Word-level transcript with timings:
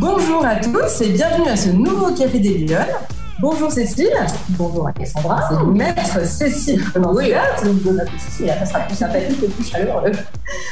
Bonjour 0.00 0.44
à 0.44 0.54
tous 0.54 1.00
et 1.00 1.08
bienvenue 1.10 1.48
à 1.48 1.56
ce 1.56 1.70
nouveau 1.70 2.14
Café 2.14 2.38
des 2.38 2.58
Lyonnes. 2.58 2.86
Bonjour 3.40 3.68
Cécile. 3.68 4.12
Bonjour 4.50 4.86
Alexandra. 4.86 5.40
C'est 5.50 5.66
maître 5.66 6.24
Cécile. 6.24 6.84
Oui, 7.12 7.30
là, 7.30 7.42
bonne 7.84 7.98
appétit. 7.98 8.46
Ça 8.46 8.64
sera 8.64 8.80
plus 8.80 8.94
sympathique 8.94 9.42
et 9.42 9.48
plus 9.48 9.64
chaleureux. 9.64 10.12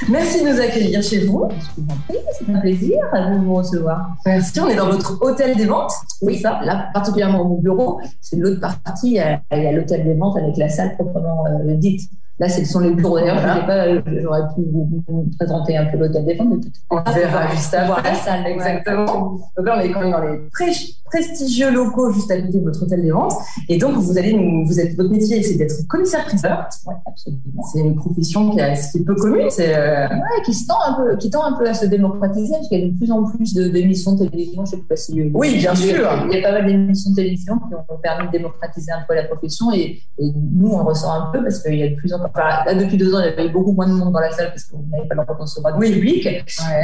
Merci 0.09 0.45
de 0.45 0.51
nous 0.51 0.61
accueillir 0.61 1.03
chez 1.03 1.27
vous. 1.27 1.49
Je 1.51 1.83
vous 1.83 1.89
en 1.93 1.97
prie, 2.07 2.19
c'est 2.39 2.55
un 2.55 2.61
plaisir 2.61 2.99
de 3.13 3.45
vous 3.45 3.55
recevoir. 3.55 4.11
Merci. 4.25 4.61
On 4.61 4.69
est 4.69 4.77
dans 4.77 4.91
votre 4.91 5.21
hôtel 5.21 5.57
des 5.57 5.67
ventes. 5.67 5.93
Oui, 6.23 6.39
ça, 6.39 6.61
là, 6.63 6.91
particulièrement 6.95 7.41
au 7.41 7.57
bureau. 7.57 8.01
C'est 8.21 8.37
l'autre 8.37 8.61
partie, 8.61 9.09
il 9.09 9.13
y 9.15 9.19
a 9.19 9.73
l'hôtel 9.73 10.05
des 10.05 10.15
ventes 10.15 10.39
avec 10.39 10.57
la 10.57 10.69
salle 10.69 10.95
proprement 10.95 11.45
euh, 11.49 11.75
dite. 11.75 12.09
Là, 12.39 12.51
ce 12.51 12.65
sont 12.67 12.81
les 12.81 12.91
bureaux. 12.91 13.19
D'ailleurs, 13.19 14.03
j'aurais 14.23 14.43
pu 14.55 14.63
vous, 14.71 15.03
présenter 15.39 15.77
un 15.77 15.87
peu 15.87 15.97
l'hôtel 15.97 16.27
des 16.27 16.35
ventes. 16.35 16.65
Mais 16.65 16.71
on 16.91 17.11
verra 17.11 17.51
juste 17.55 17.75
voir 17.87 18.03
la 18.03 18.15
salle. 18.15 18.47
Exactement. 18.47 19.39
Donc 19.57 19.67
là, 19.67 19.77
on 19.79 19.81
est 19.81 19.91
quand 19.91 20.01
même 20.01 20.11
dans 20.11 20.21
les 20.21 20.49
très 20.53 20.71
prestigieux 21.07 21.71
locaux 21.71 22.13
juste 22.13 22.31
à 22.31 22.41
côté 22.41 22.59
de 22.59 22.65
votre 22.65 22.83
hôtel 22.83 23.01
des 23.01 23.11
ventes. 23.11 23.33
Et 23.71 23.79
donc, 23.79 23.95
vous 23.95 24.19
allez 24.19 24.35
nous, 24.35 24.67
vous 24.67 24.79
êtes, 24.79 24.97
votre 24.97 25.11
métier, 25.11 25.43
c'est 25.43 25.55
d'être 25.55 25.87
commissaire-priseur. 25.89 26.69
Oui, 26.87 26.95
absolument. 27.07 27.63
C'est 27.73 27.81
une 27.81 27.97
profession 27.97 28.51
qui, 28.51 28.61
est, 28.61 28.91
qui 28.93 28.99
est 28.99 29.05
peu 29.05 29.15
commune. 29.15 29.49
C'est, 29.49 29.75
euh... 29.75 30.09
ouais, 30.09 30.43
qui, 30.45 30.53
se 30.53 30.67
tend 30.67 30.79
un 30.87 30.95
peu, 30.95 31.17
qui 31.17 31.31
tend 31.31 31.45
un 31.45 31.53
peu 31.55 31.67
à 31.67 31.73
se 31.73 31.87
démocratiser 31.87 32.53
parce 32.53 32.69
qu'il 32.69 32.81
y 32.81 32.85
a 32.85 32.89
de 32.89 32.97
plus 32.97 33.11
en 33.11 33.25
plus 33.25 33.55
d'émissions 33.55 34.15
de, 34.15 34.27
télévision. 34.27 34.65
Je 34.67 34.73
sais 34.73 34.83
pas 34.87 34.97
si. 34.97 35.31
Oui, 35.33 35.57
bien 35.57 35.75
sûr. 35.75 36.07
Il 36.31 36.37
y 36.37 36.39
a 36.39 36.43
pas 36.43 36.53
mal 36.53 36.67
d'émissions 36.67 37.13
de 37.13 37.17
télévision 37.17 37.59
qui 37.59 37.75
ont 37.75 37.99
permis 38.03 38.27
de 38.27 38.33
démocratiser 38.33 38.93
un 38.93 39.03
peu 39.09 39.15
la 39.15 39.25
profession. 39.25 39.73
Et, 39.73 40.03
et 40.19 40.33
nous, 40.53 40.69
on 40.69 40.85
ressent 40.85 41.13
un 41.13 41.33
peu 41.33 41.43
parce 41.43 41.63
qu'il 41.63 41.77
y 41.77 41.83
a 41.83 41.89
de 41.89 41.95
plus 41.95 42.13
en 42.13 42.19
plus 42.19 42.26
là, 42.35 42.75
depuis 42.75 42.97
deux 42.97 43.15
ans, 43.15 43.21
il 43.21 43.27
y 43.27 43.29
avait 43.29 43.49
beaucoup 43.49 43.73
moins 43.73 43.87
de 43.89 43.93
monde 43.93 44.13
dans 44.13 44.21
la 44.21 44.31
salle 44.31 44.49
parce 44.49 44.65
qu'on 44.65 44.79
n'avait 44.91 45.09
pas 45.09 45.15
le 45.15 45.23
droit 45.23 45.37
de 45.37 45.41
recevoir 45.43 45.79
du 45.79 45.81
oui. 45.81 45.93
public. 45.93 46.29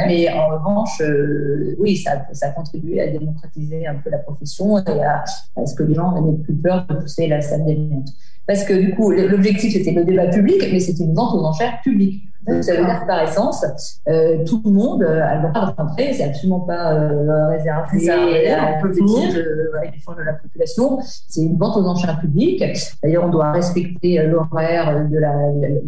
Mais 0.07 0.29
en 0.31 0.47
revanche, 0.49 1.01
euh, 1.01 1.75
oui, 1.79 1.97
ça, 1.97 2.25
ça, 2.33 2.47
a 2.47 2.49
contribué 2.51 3.01
à 3.01 3.07
démocratiser 3.07 3.87
un 3.87 3.95
peu 3.95 4.09
la 4.09 4.19
profession 4.19 4.77
et 4.77 5.03
à, 5.03 5.23
à 5.55 5.65
ce 5.65 5.75
que 5.75 5.83
les 5.83 5.95
gens 5.95 6.11
n'avaient 6.11 6.37
plus 6.37 6.55
peur 6.55 6.85
de 6.89 6.95
pousser 6.95 7.27
la 7.27 7.41
salle 7.41 7.65
des 7.65 7.75
ventes. 7.75 8.09
Parce 8.45 8.65
que 8.65 8.73
du 8.73 8.93
coup, 8.93 9.11
l'objectif, 9.11 9.71
c'était 9.71 9.91
le 9.91 10.03
débat 10.03 10.27
public, 10.27 10.61
mais 10.71 10.79
c'était 10.79 11.03
une 11.03 11.13
vente 11.13 11.33
aux 11.33 11.45
enchères 11.45 11.79
publiques. 11.81 12.23
Ça 12.45 12.75
veut 12.75 12.85
dire 12.85 13.01
que 13.01 13.07
par 13.07 13.21
essence, 13.23 13.65
euh, 14.07 14.43
tout 14.45 14.61
le 14.65 14.71
monde 14.71 15.03
a 15.03 15.35
le 15.35 15.49
droit 15.49 15.67
de 15.67 15.81
rentrer, 15.81 16.13
c'est 16.13 16.23
absolument 16.23 16.61
pas 16.61 16.93
euh, 16.93 17.47
réservé 17.49 18.49
à 18.49 18.79
tout 18.81 18.87
le 18.87 19.01
monde, 19.01 19.35
euh, 19.35 19.71
de 20.11 20.23
la 20.23 20.33
population. 20.33 20.99
C'est 21.01 21.41
une 21.41 21.57
vente 21.57 21.77
aux 21.77 21.85
enchères 21.85 22.19
publiques. 22.19 22.63
D'ailleurs, 23.01 23.25
on 23.25 23.29
doit 23.29 23.51
respecter 23.51 24.19
euh, 24.19 24.27
l'horaire 24.27 25.07
de 25.09 25.17
la, 25.17 25.33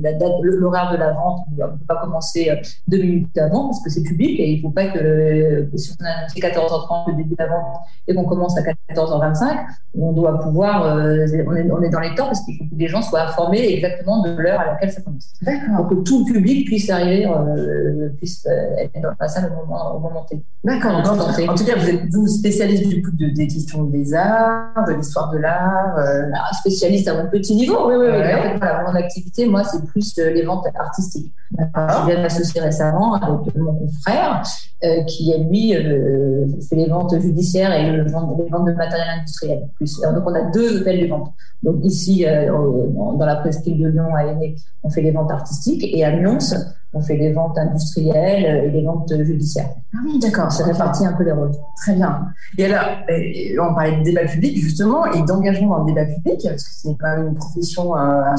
la, 0.01 0.11
la 0.11 0.17
l'horaire 0.41 0.91
de 0.91 0.97
la 0.97 1.11
vente. 1.11 1.39
On 1.47 1.63
ne 1.63 1.71
peut 1.71 1.85
pas 1.87 2.01
commencer 2.01 2.49
euh, 2.49 2.55
deux 2.87 2.97
minutes 2.97 3.37
avant 3.37 3.65
parce 3.67 3.83
que 3.83 3.89
c'est 3.89 4.03
public 4.03 4.39
et 4.39 4.51
il 4.51 4.57
ne 4.57 4.61
faut 4.61 4.71
pas 4.71 4.87
que 4.87 5.67
si 5.75 5.91
on 5.99 6.05
a 6.05 6.09
annoncé 6.09 6.39
14h30 6.39 7.11
le 7.11 7.17
début 7.17 7.35
de 7.35 7.35
la 7.39 7.47
vente 7.47 7.77
et 8.07 8.15
qu'on 8.15 8.25
commence 8.25 8.57
à 8.57 8.61
14h25, 8.61 9.65
on 9.97 10.11
doit 10.13 10.39
pouvoir, 10.39 10.85
euh, 10.85 11.25
on, 11.47 11.55
est, 11.55 11.71
on 11.71 11.81
est 11.81 11.89
dans 11.89 11.99
les 11.99 12.13
temps 12.15 12.25
parce 12.25 12.41
qu'il 12.41 12.57
faut 12.57 12.65
que 12.65 12.75
les 12.77 12.87
gens 12.87 13.01
soient 13.01 13.21
informés 13.21 13.73
exactement 13.73 14.21
de 14.21 14.31
l'heure 14.31 14.59
à 14.59 14.65
laquelle 14.65 14.91
ça 14.91 15.01
commence. 15.01 15.33
D'accord. 15.41 15.87
Que 15.87 15.95
tout 15.95 16.25
le 16.25 16.33
public 16.33 16.44
puisse 16.65 16.89
arriver, 16.89 17.25
euh, 17.25 18.09
puisse 18.17 18.45
euh, 18.45 18.77
être 18.77 19.01
dans 19.01 19.09
la 19.19 19.27
salle 19.27 19.51
au 19.51 19.65
moment, 19.65 19.95
au 19.95 19.99
moment 19.99 20.25
T. 20.29 20.41
D'accord. 20.63 20.95
En, 20.97 21.55
tout 21.55 21.63
cas, 21.63 21.75
vous 21.77 21.89
êtes 21.89 22.11
vous 22.11 22.27
spécialiste 22.27 22.88
du 22.88 23.01
coup 23.03 23.11
de, 23.11 23.27
des 23.27 23.47
questions 23.47 23.83
des 23.83 24.13
arts, 24.15 24.85
de 24.88 24.93
l'histoire 24.93 25.31
de 25.31 25.38
l'art. 25.38 25.97
Euh... 25.99 26.23
Spécialiste 26.59 27.07
à 27.07 27.21
mon 27.21 27.29
petit 27.29 27.55
niveau. 27.55 27.88
Oui, 27.88 27.95
oui, 27.99 28.07
oui. 28.07 28.33
En 28.33 28.41
fait, 28.41 28.57
voilà, 28.57 28.83
mon 28.88 28.95
activité, 28.95 29.45
moi, 29.45 29.63
c'est 29.63 29.85
plus 29.85 30.17
euh, 30.17 30.31
les 30.31 30.43
ventes 30.43 30.66
artistiques. 30.73 31.31
Je 31.51 32.05
viens 32.07 32.21
m'associer 32.21 32.61
récemment 32.61 33.13
avec 33.13 33.55
mon 33.55 33.73
confrère 33.73 34.41
euh, 34.83 35.03
qui, 35.03 35.31
lui, 35.49 35.73
fait 35.73 36.75
les 36.75 36.88
ventes 36.88 37.19
judiciaires 37.19 37.73
et 37.73 37.91
le, 37.91 38.03
les 38.03 38.09
ventes 38.09 38.66
de 38.66 38.73
matériel 38.73 39.07
industriel. 39.19 39.69
Plus. 39.75 39.99
donc, 40.01 40.23
on 40.25 40.33
a 40.33 40.49
deux 40.51 40.81
hôtels 40.81 41.01
de 41.01 41.07
vente. 41.07 41.31
Donc, 41.62 41.75
ici, 41.83 42.25
dans 42.25 43.25
la 43.25 43.35
presqu'île 43.35 43.79
de 43.79 43.89
Lyon, 43.89 44.16
à 44.16 44.25
Aîné, 44.25 44.56
on 44.83 44.89
fait 44.89 45.01
les 45.01 45.12
ventes 45.12 45.31
artistiques 45.31 45.83
et 45.83 46.03
à 46.03 46.12
Lyon, 46.12 46.34
answer. 46.35 46.75
On 46.95 47.01
fait 47.01 47.17
des 47.17 47.33
ventes 47.33 47.57
industrielles 47.57 48.66
et 48.66 48.69
des 48.69 48.81
ventes 48.81 49.13
judiciaires. 49.23 49.69
Ah 49.94 50.00
oui, 50.06 50.19
d'accord. 50.19 50.51
Ça 50.51 50.66
répartit 50.66 51.06
un 51.06 51.13
peu 51.13 51.23
les 51.23 51.31
rôles. 51.31 51.51
Très 51.78 51.94
bien. 51.94 52.28
Et 52.57 52.66
alors, 52.66 53.69
on 53.69 53.75
parlait 53.75 53.97
de 53.97 54.03
débat 54.03 54.25
public, 54.25 54.57
justement, 54.57 55.06
et 55.06 55.22
d'engagement 55.23 55.78
dans 55.78 55.83
le 55.83 55.94
débat 55.94 56.06
public, 56.06 56.41
parce 56.44 56.63
que 56.63 56.69
c'est 56.73 56.95
quand 57.00 57.17
même 57.17 57.28
une 57.28 57.35
profession 57.35 57.95
euh, 57.95 58.22
à 58.23 58.35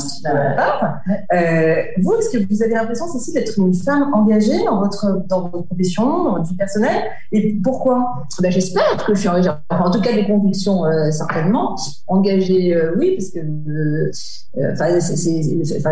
part. 0.56 1.00
Euh, 1.32 1.82
vous, 2.02 2.14
est-ce 2.14 2.30
que 2.30 2.46
vous 2.48 2.62
avez 2.62 2.74
l'impression, 2.74 3.06
Cécile, 3.08 3.34
d'être 3.34 3.58
une 3.58 3.74
femme 3.74 4.12
engagée 4.14 4.64
dans 4.64 4.80
votre, 4.80 5.26
dans 5.28 5.48
votre 5.48 5.64
profession, 5.64 6.24
dans 6.24 6.32
votre 6.32 6.48
vie 6.48 6.56
personnelle? 6.56 7.04
Et 7.32 7.54
pourquoi? 7.62 8.24
Ben, 8.40 8.50
J'espère 8.50 9.04
que 9.04 9.14
je 9.14 9.20
suis 9.20 9.28
engagée. 9.28 9.50
en 9.70 9.90
tout 9.90 10.00
cas, 10.00 10.14
des 10.14 10.26
convictions, 10.26 10.84
euh, 10.84 11.10
certainement. 11.10 11.76
Engagée, 12.06 12.74
euh, 12.74 12.94
oui, 12.98 13.16
parce 13.16 13.30
que 13.30 13.40
euh, 13.40 14.10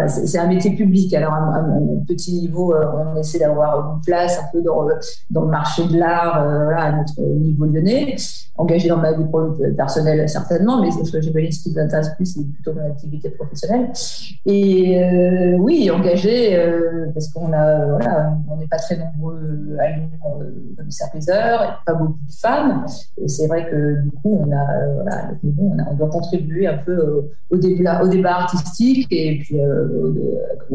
c'est 0.09 0.39
un 0.39 0.47
métier 0.47 0.71
public. 0.75 1.13
Alors, 1.15 1.35
à 1.35 1.63
mon 1.63 2.03
petit 2.07 2.33
niveau, 2.41 2.54
euh, 2.57 2.85
on 3.15 3.17
essaie 3.17 3.39
d'avoir 3.39 3.95
une 3.95 4.01
place 4.01 4.39
un 4.39 4.45
peu 4.53 4.63
dans, 4.63 4.83
le 4.83 5.47
marché 5.47 5.85
de 5.87 5.99
l'art 5.99 6.43
euh, 6.43 6.71
à 6.77 6.93
notre 6.93 7.21
niveau 7.21 7.67
lyonnais. 7.67 8.17
Engagé 8.57 8.89
dans 8.89 8.99
ma 8.99 9.13
vie 9.13 9.25
personnelle, 9.77 10.29
certainement, 10.29 10.81
mais 10.81 10.91
ce 10.93 11.11
que 11.11 11.21
j'imagine 11.21 11.51
ce 11.51 11.65
qui 11.65 11.73
vous 11.73 11.79
intéresse 11.81 12.11
plus, 12.15 12.27
c'est 12.27 12.45
plutôt 12.45 12.73
mon 12.73 12.87
activité 12.87 13.31
professionnelle. 13.31 13.91
Et 14.47 15.03
euh, 15.03 15.57
oui, 15.59 15.91
engagé 15.91 16.57
parce 17.13 17.29
qu'on 17.33 17.49
voilà, 17.49 18.37
n'est 18.57 18.69
pas 18.69 18.77
très 18.77 18.97
nombreux 18.97 19.77
à 19.81 19.89
Lyon 19.91 20.09
comme 20.77 20.77
commissaire 20.77 21.81
pas 21.85 21.95
beaucoup 21.95 22.13
de 22.13 22.33
femmes. 22.33 22.87
C'est 23.27 23.49
vrai 23.49 23.69
que 23.69 24.03
du 24.03 24.11
coup, 24.11 24.47
on 24.47 24.53
a, 24.53 24.67
voilà, 25.03 25.31
niveau, 25.43 25.73
on, 25.75 25.79
a, 25.81 25.91
on 25.91 25.95
doit 25.95 26.11
contribuer 26.11 26.69
un 26.69 26.79
peu 26.79 27.29
au, 27.51 27.57
débat, 27.57 28.37
artistique 28.37 29.09
et 29.11 29.41
puis 29.41 29.57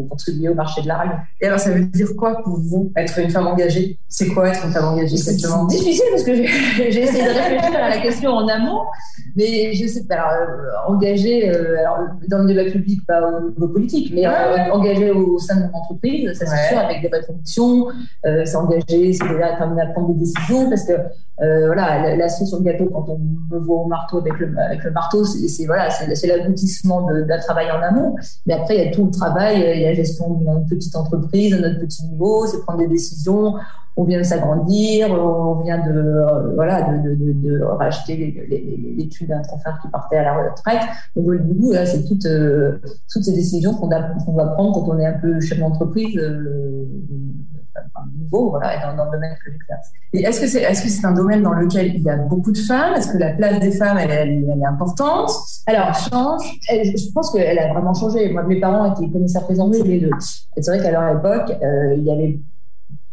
contribuer 0.10 0.50
au 0.50 0.56
marché 0.56 0.82
de 0.82 0.88
l'art. 0.88 1.24
Ça 1.60 1.72
veut 1.72 1.84
dire 1.86 2.08
quoi 2.18 2.42
pour 2.44 2.60
vous, 2.60 2.92
être 2.96 3.20
une 3.20 3.30
femme 3.30 3.48
engagée? 3.48 4.00
C'est 4.08 4.28
quoi 4.28 4.50
être 4.50 4.66
une 4.66 4.72
femme 4.72 4.86
engagée 4.86 5.16
exactement? 5.16 5.70
C'est 5.70 5.78
difficile 5.78 6.06
parce 6.12 6.24
que 6.24 6.36
j'ai 6.90 7.04
essayé 7.04 7.24
de 7.24 7.30
réfléchir 7.30 7.80
à 7.80 7.90
la 7.90 7.98
question 8.00 8.32
en 8.32 8.48
amont, 8.48 8.82
mais 9.36 9.74
je 9.74 9.88
sais 9.88 10.06
pas. 10.06 10.16
Alors, 10.16 10.32
euh, 10.32 10.92
engagée, 10.94 11.50
euh, 11.50 11.80
alors, 11.80 11.98
dans 12.28 12.40
le 12.40 12.48
débat 12.48 12.70
public, 12.72 13.06
pas 13.06 13.22
au 13.22 13.50
niveau 13.50 13.68
politique, 13.68 14.12
mais 14.14 14.26
euh, 14.26 14.72
engagée 14.72 15.12
au 15.12 15.38
sein 15.38 15.56
de 15.58 15.62
mon 15.68 15.80
entreprise, 15.80 16.34
ça 16.34 16.46
c'est 16.46 16.52
ouais. 16.52 16.70
sûr, 16.70 16.80
avec 16.80 17.02
des 17.02 17.08
vraies 17.08 17.26
convictions. 17.26 17.88
Euh, 18.26 18.46
s'engager, 18.46 19.14
c'est 19.14 19.28
déjà 19.28 19.54
à 19.54 19.56
prendre 19.56 20.14
des 20.14 20.20
décisions 20.20 20.70
parce 20.70 20.86
que 20.86 20.94
euh, 21.42 21.68
voilà, 21.68 22.02
la, 22.02 22.16
la 22.18 22.30
sur 22.30 22.58
le 22.58 22.64
gâteau, 22.64 22.90
quand 22.92 23.06
on 23.08 23.18
me 23.18 23.60
voit 23.60 23.78
au 23.78 23.86
marteau 23.86 24.18
avec 24.18 24.38
le, 24.40 24.54
avec 24.60 24.84
le 24.84 24.92
marteau, 24.92 25.24
c'est 25.24 25.66
voilà, 25.66 25.90
c'est 25.90 26.28
l'aboutissement 26.28 27.08
d'un 27.12 27.40
travail 27.40 27.72
en 27.72 27.82
amont. 27.82 28.16
Mais 28.46 28.56
après, 28.56 28.78
il 28.78 28.84
y 28.84 28.88
a 28.88 28.92
tout 28.92 29.06
le 29.06 29.12
travail, 29.12 29.62
il 29.76 29.82
y 29.82 29.86
a 29.86 29.90
la 29.90 29.94
gestion 29.94 30.34
d'une 30.34 30.66
petite 30.66 30.96
entreprise, 30.96 31.54
à 31.54 31.60
notre 31.60 31.80
petit 31.80 32.06
niveau, 32.08 32.46
c'est 32.46 32.62
prendre 32.62 32.80
des 32.80 32.88
décisions. 32.88 33.56
On 33.96 34.06
vient 34.06 34.20
de 34.20 34.24
s'agrandir, 34.24 35.12
on 35.12 35.62
vient 35.62 35.78
de 35.86 35.92
euh, 35.92 36.54
voilà 36.56 36.84
de, 36.84 37.62
racheter 37.64 38.16
l'étude 38.98 39.28
d'un 39.28 39.42
confrère 39.44 39.78
qui 39.82 39.90
partait 39.90 40.18
à 40.18 40.24
la 40.24 40.38
retraite. 40.38 40.82
Donc 41.16 41.36
du 41.42 41.56
coup, 41.56 41.74
c'est 41.74 42.06
toutes 42.06 42.26
euh, 42.26 42.80
toutes 43.12 43.24
ces 43.24 43.34
décisions 43.34 43.74
qu'on 43.74 43.90
qu 43.90 44.36
va 44.36 44.46
prendre 44.48 44.74
quand 44.74 44.94
on 44.94 45.00
est 45.00 45.06
un 45.06 45.20
peu 45.20 45.40
chef 45.42 45.60
d'entreprise. 45.60 46.18
Dans, 48.32 49.06
le 49.06 49.12
domaine 49.12 49.36
que 49.44 49.50
est-ce 50.14 50.84
que 50.84 50.90
c'est 50.90 51.06
un 51.06 51.12
domaine 51.12 51.42
dans 51.42 51.54
lequel 51.54 51.96
il 51.96 52.02
y 52.02 52.10
a 52.10 52.18
beaucoup 52.18 52.52
de 52.52 52.58
femmes? 52.58 52.94
Est-ce 52.96 53.12
que 53.12 53.18
la 53.18 53.34
place 53.34 53.60
des 53.60 53.72
femmes 53.72 53.98
elle, 53.98 54.44
est 54.44 54.66
importante? 54.66 55.32
Alors, 55.66 55.94
change. 55.94 56.44
Je 56.70 57.12
pense 57.14 57.32
qu'elle 57.32 57.60
a 57.60 57.74
vraiment 57.74 57.94
changé. 57.94 58.32
Moi, 58.32 58.44
mes 58.44 58.60
parents 58.60 58.94
étaient 58.94 59.10
commissaires 59.10 59.44
présents 59.44 59.70
tous 59.70 59.84
les 59.84 60.00
deux. 60.00 60.12
C'est 60.20 60.66
vrai 60.68 60.82
qu'à 60.82 60.92
leur 60.92 61.18
époque, 61.18 61.56
euh, 61.62 61.96
il 61.96 62.04
y 62.04 62.12
avait 62.12 62.40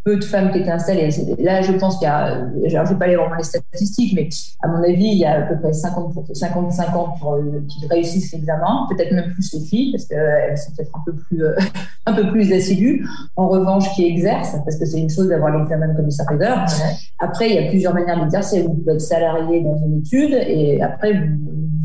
peu 0.07 0.17
de 0.17 0.25
femmes 0.25 0.53
qui 0.53 0.59
étaient 0.59 0.71
installées. 0.71 1.11
Là, 1.41 1.63
je 1.63 1.73
pense 1.73 1.99
qu'il 1.99 2.07
y 2.07 2.11
a, 2.11 2.39
je 2.65 2.77
ne 2.77 2.87
vais 2.87 2.95
pas 2.95 3.07
aller 3.07 3.17
vraiment 3.17 3.35
les 3.35 3.43
statistiques, 3.43 4.15
mais 4.15 4.29
à 4.63 4.69
mon 4.69 4.81
avis, 4.85 5.09
il 5.09 5.19
y 5.19 5.25
a 5.25 5.41
à 5.41 5.43
peu 5.43 5.59
près 5.59 5.73
50 5.73 6.15
pour, 6.15 6.25
55 6.33 6.95
ans 6.95 7.17
pour, 7.19 7.35
euh, 7.35 7.61
qui 7.69 7.85
réussissent 7.89 8.33
l'examen, 8.33 8.87
peut-être 8.89 9.13
même 9.13 9.33
plus 9.33 9.53
les 9.55 9.67
filles, 9.67 9.91
parce 9.91 10.05
qu'elles 10.05 10.57
sont 10.57 10.71
peut-être 10.77 10.93
un 10.95 11.03
peu 11.05 11.13
plus, 11.13 11.45
euh, 11.45 11.57
un 12.07 12.13
peu 12.13 12.31
plus 12.31 12.53
assidues. 12.53 13.05
En 13.35 13.49
revanche, 13.49 13.93
qui 13.97 14.07
exercent, 14.07 14.55
parce 14.65 14.79
que 14.79 14.87
c'est 14.87 15.01
une 15.01 15.11
chose 15.11 15.27
d'avoir 15.29 15.59
l'examen 15.59 15.89
de 15.89 15.97
commissaire 15.97 16.27
priseur. 16.27 16.59
Ouais. 16.59 16.95
Après, 17.19 17.51
il 17.51 17.57
y 17.57 17.67
a 17.67 17.69
plusieurs 17.69 17.93
manières 17.93 18.21
d'exercer. 18.21 18.63
Vous 18.63 18.75
pouvez 18.75 18.93
être 18.93 19.01
salarié 19.01 19.61
dans 19.65 19.77
une 19.77 19.99
étude 19.99 20.35
et 20.35 20.81
après, 20.83 21.15
vous, 21.15 21.37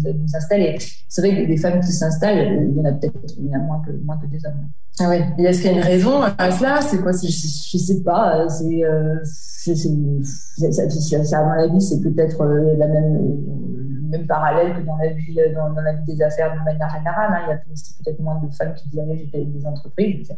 vous, 0.03 0.13
vous 0.13 0.35
installez. 0.35 0.77
C'est 1.09 1.21
vrai 1.21 1.41
que 1.41 1.47
des 1.47 1.57
femmes 1.57 1.79
qui 1.79 1.91
s'installent, 1.91 2.69
il 2.69 2.77
y 2.77 2.81
en 2.81 2.85
a 2.85 2.91
peut-être 2.91 3.15
il 3.39 3.47
y 3.47 3.55
en 3.55 3.61
a 3.61 3.63
moins 3.63 3.81
que, 3.83 3.91
moins 4.05 4.17
que 4.17 4.27
des 4.27 4.45
hommes. 4.45 4.69
Ah 5.01 5.09
ouais. 5.09 5.27
Et 5.37 5.43
est-ce 5.43 5.61
qu'il 5.61 5.71
y 5.71 5.73
a 5.73 5.77
une 5.77 5.83
raison 5.83 6.21
à 6.21 6.51
cela? 6.51 6.81
C'est 6.81 7.01
quoi? 7.01 7.11
Je 7.11 7.27
ne 7.27 7.81
sais 7.81 8.03
pas. 8.03 8.47
C'est, 8.49 8.83
euh, 8.83 9.19
ça, 9.23 11.39
à 11.39 11.43
mon 11.43 11.51
avis, 11.51 11.81
c'est 11.81 12.01
peut-être 12.01 12.41
euh, 12.41 12.75
la 12.77 12.87
même, 12.87 13.13
le 13.15 14.07
même 14.09 14.27
parallèle 14.27 14.75
que 14.75 14.85
dans 14.85 14.97
la 14.97 15.09
vie, 15.09 15.37
dans, 15.55 15.73
dans 15.73 15.81
la 15.81 15.93
vie 15.93 16.15
des 16.15 16.21
affaires 16.21 16.53
de 16.53 16.63
manière 16.63 16.89
générale. 16.89 17.31
Hein. 17.33 17.41
Il 17.47 17.49
y 17.49 17.53
a 17.53 17.57
peut-être 17.57 18.19
moins 18.19 18.41
de 18.41 18.53
femmes 18.53 18.73
qui 18.73 18.89
dirigent 18.89 19.31
des 19.33 19.65
entreprises. 19.65 20.33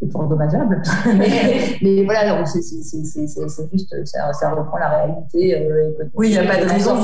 C'est 0.00 0.10
fort 0.10 0.26
dommageable. 0.28 0.82
mais, 1.18 1.76
mais, 1.82 2.04
voilà, 2.04 2.44
c'est 2.46 2.60
juste, 2.60 4.06
ça, 4.06 4.32
ça, 4.32 4.50
reprend 4.50 4.78
la 4.78 4.88
réalité. 4.88 5.60
Euh, 5.60 5.92
oui, 6.14 6.28
il 6.28 6.32
n'y 6.32 6.38
a 6.38 6.44
pas 6.44 6.64
de 6.64 6.68
raison, 6.68 6.96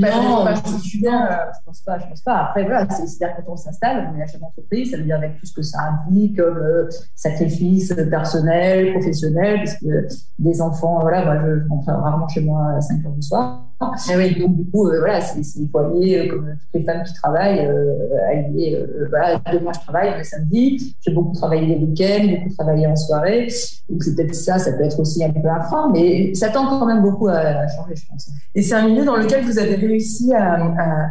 pas 0.00 0.22
non, 0.22 0.44
particulière. 0.44 1.28
Euh, 1.30 1.52
je 1.52 1.64
pense 1.66 1.80
pas, 1.80 1.98
je 1.98 2.06
pense 2.06 2.22
pas. 2.22 2.36
Après, 2.48 2.64
voilà, 2.64 2.88
c'est-à-dire 2.88 3.36
quand 3.36 3.52
on 3.52 3.56
s'installe, 3.56 4.12
on 4.14 4.20
est 4.20 4.26
chef 4.26 4.40
d'entreprise, 4.40 4.90
ça 4.90 4.96
veut 4.96 5.04
dire 5.04 5.16
avec 5.16 5.38
tout 5.40 5.46
ce 5.46 5.54
que 5.54 5.62
ça 5.62 5.78
implique 5.82 6.36
comme 6.36 6.58
euh, 6.58 6.88
sacrifice 7.14 7.92
personnel, 8.10 8.92
professionnel, 8.92 9.60
parce 9.64 9.78
que 9.78 10.06
des 10.38 10.62
enfants, 10.62 11.00
voilà, 11.00 11.24
moi, 11.24 11.36
je 11.44 11.68
rentre 11.68 11.86
rarement 11.86 12.28
chez 12.28 12.40
moi 12.40 12.74
à 12.76 12.80
5 12.80 13.04
heures 13.04 13.12
du 13.12 13.22
soir. 13.22 13.67
Et 13.80 14.16
oui, 14.16 14.40
donc 14.40 14.56
du 14.56 14.68
coup, 14.70 14.88
euh, 14.88 14.98
voilà, 14.98 15.20
c'est 15.20 15.40
il 15.40 15.68
faut 15.70 15.78
allier, 15.78 16.26
comme 16.26 16.46
toutes 16.48 16.80
les 16.80 16.82
femmes 16.82 17.04
qui 17.04 17.14
travaillent, 17.14 17.64
euh, 17.64 18.28
allier, 18.28 18.74
euh, 18.74 19.06
voilà, 19.08 19.40
demain 19.52 19.70
je 19.72 19.80
travaille, 19.80 20.18
le 20.18 20.24
samedi, 20.24 20.96
j'ai 21.00 21.12
beaucoup 21.12 21.32
travaillé 21.32 21.66
les 21.66 21.76
week-ends, 21.76 22.26
beaucoup 22.28 22.54
travaillé 22.56 22.88
en 22.88 22.96
soirée, 22.96 23.46
donc 23.88 24.02
c'est 24.02 24.16
peut-être 24.16 24.34
ça, 24.34 24.58
ça 24.58 24.72
peut 24.72 24.82
être 24.82 24.98
aussi 24.98 25.22
un 25.22 25.30
peu 25.30 25.48
un 25.48 25.60
frein, 25.60 25.90
mais 25.92 26.34
ça 26.34 26.48
tend 26.48 26.66
quand 26.66 26.86
même 26.86 27.02
beaucoup 27.02 27.28
à, 27.28 27.68
changer, 27.68 27.94
je 27.94 28.06
pense. 28.08 28.30
Et 28.56 28.62
c'est 28.62 28.74
un 28.74 28.88
milieu 28.88 29.04
dans 29.04 29.16
lequel 29.16 29.44
vous 29.44 29.60
avez 29.60 29.76
réussi 29.76 30.34
à, 30.34 30.54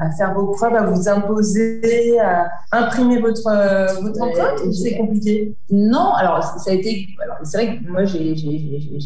à, 0.01 0.11
faire 0.11 0.33
vos 0.33 0.47
preuves, 0.47 0.75
à 0.75 0.83
vous 0.87 1.07
imposer, 1.07 2.19
à 2.19 2.49
imprimer 2.73 3.21
votre, 3.21 3.43
votre 4.01 4.21
empreinte, 4.21 4.73
c'est 4.73 4.97
compliqué? 4.97 5.55
Non, 5.71 6.11
alors 6.15 6.43
ça 6.43 6.69
a 6.69 6.73
été, 6.73 7.07
c'est 7.43 7.57
vrai 7.57 7.77
que 7.77 7.89
moi 7.89 8.03
j'ai 8.03 8.35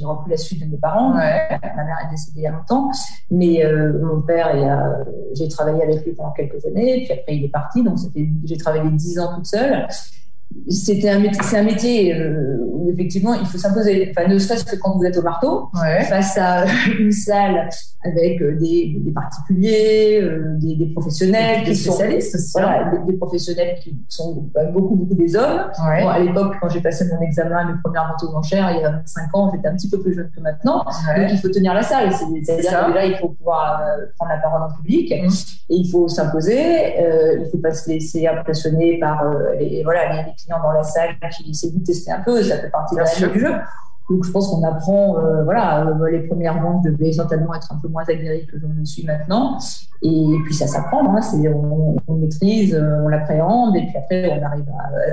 rempli 0.04 0.32
la 0.32 0.38
suite 0.38 0.66
de 0.66 0.72
mes 0.72 0.78
parents, 0.78 1.10
ma 1.10 1.20
mère 1.22 1.98
est 2.08 2.10
décédée 2.10 2.40
il 2.40 2.44
y 2.44 2.48
a 2.48 2.52
longtemps, 2.52 2.90
mais 3.30 3.51
euh, 3.60 3.94
mon 4.02 4.22
père, 4.22 4.52
j'ai 5.34 5.48
travaillé 5.48 5.84
avec 5.84 6.06
lui 6.06 6.14
pendant 6.14 6.32
quelques 6.32 6.66
années, 6.66 7.04
puis 7.06 7.14
après 7.14 7.36
il 7.36 7.46
est 7.46 7.50
parti, 7.50 7.84
donc 7.84 7.98
j'ai 8.44 8.58
travaillé 8.58 8.90
dix 8.92 9.20
ans 9.20 9.36
toute 9.36 9.48
seule 9.48 9.88
c'était 10.68 11.10
un 11.10 11.20
métier, 11.20 11.42
c'est 11.44 11.58
un 11.58 11.64
métier 11.64 12.16
euh, 12.16 12.58
où 12.62 12.90
effectivement 12.92 13.34
il 13.34 13.46
faut 13.46 13.58
s'imposer, 13.58 14.12
enfin 14.12 14.28
ne 14.28 14.38
serait-ce 14.38 14.66
que 14.66 14.76
quand 14.78 14.98
vous 14.98 15.04
êtes 15.04 15.18
au 15.18 15.22
marteau, 15.22 15.70
face 16.10 16.38
à 16.38 16.66
une 17.00 17.12
salle 17.12 17.70
avec 18.04 18.42
euh, 18.42 18.58
des, 18.58 18.96
des 19.00 19.12
particuliers, 19.12 20.20
euh, 20.22 20.58
des, 20.58 20.76
des, 20.76 20.88
professionnels, 20.88 21.64
des 21.64 21.76
spécialistes, 21.76 22.38
voilà, 22.54 22.92
des, 23.06 23.14
professionnels 23.14 23.78
qui 23.82 23.96
sont 24.08 24.50
bah, 24.54 24.66
beaucoup 24.66 24.96
beaucoup 24.96 25.14
des 25.14 25.36
hommes. 25.36 25.70
Bon, 25.78 26.08
à 26.08 26.20
l'époque, 26.20 26.56
quand 26.60 26.70
j'ai 26.70 26.82
passé 26.82 27.06
mon 27.12 27.22
examen, 27.22 27.66
mes 27.66 27.80
premières 27.84 28.08
ventes 28.08 28.30
aux 28.30 28.36
enchères, 28.36 28.72
il 28.72 28.82
y 28.82 28.86
a 28.86 28.92
25 28.92 29.36
ans, 29.36 29.52
j'étais 29.54 29.68
un 29.68 29.76
petit 29.76 29.90
peu 29.90 30.00
plus 30.00 30.14
jeune 30.14 30.32
que 30.36 30.42
maintenant, 30.42 30.84
donc 30.84 31.28
il 31.32 31.38
faut 31.38 31.50
tenir 31.50 31.74
la 31.74 31.84
salle. 31.84 32.12
C'est-à-dire 32.12 32.72
que 32.72 32.88
déjà 32.88 33.06
il 33.06 33.18
faut 33.18 33.30
pouvoir 33.30 33.82
prendre 34.18 34.32
la 34.32 34.38
parole 34.40 34.64
en 34.64 34.76
public 34.76 35.12
mmh. 35.12 35.28
et 35.70 35.76
il 35.76 35.90
faut 35.90 36.08
s'imposer, 36.08 36.96
il 37.40 37.48
faut 37.52 37.60
pas 37.60 37.74
se 37.74 37.90
laisser 37.90 38.28
impressionner 38.28 39.00
par 39.00 39.24
les, 39.60 39.84
voilà 39.84 40.14
les 40.14 40.32
dans 40.50 40.72
la 40.72 40.84
salle 40.84 41.18
qui 41.32 41.52
essaient 41.52 41.72
de 41.72 41.84
tester 41.84 42.12
un 42.12 42.22
peu, 42.22 42.42
ça 42.44 42.58
fait 42.60 42.70
partie 42.70 42.96
de 42.96 43.02
la 43.02 43.28
du 43.30 43.40
jeu. 43.40 43.54
Donc 44.12 44.26
je 44.26 44.32
pense 44.32 44.50
qu'on 44.50 44.62
apprend, 44.64 45.18
euh, 45.20 45.46
voilà, 45.46 45.88
euh, 45.88 46.12
les 46.12 46.28
premières 46.28 46.62
ventes 46.62 46.84
devaient 46.84 47.14
certainement 47.14 47.56
être 47.56 47.72
un 47.72 47.80
peu 47.82 47.88
moins 47.88 48.04
aguerries 48.10 48.46
que 48.46 48.60
je 48.60 48.66
ne 48.66 48.74
le 48.74 48.84
suis 48.84 49.06
maintenant. 49.06 49.58
Et 50.02 50.36
puis 50.44 50.54
ça 50.54 50.68
s'apprend, 50.68 51.16
hein, 51.16 51.22
c'est, 51.22 51.48
on, 51.48 51.96
maîtrise, 52.16 52.76
euh, 52.76 53.04
on 53.06 53.08
l'appréhende, 53.08 53.78
et 53.78 53.86
puis 53.86 53.98
après 53.98 54.38
on 54.38 54.46
arrive 54.46 54.66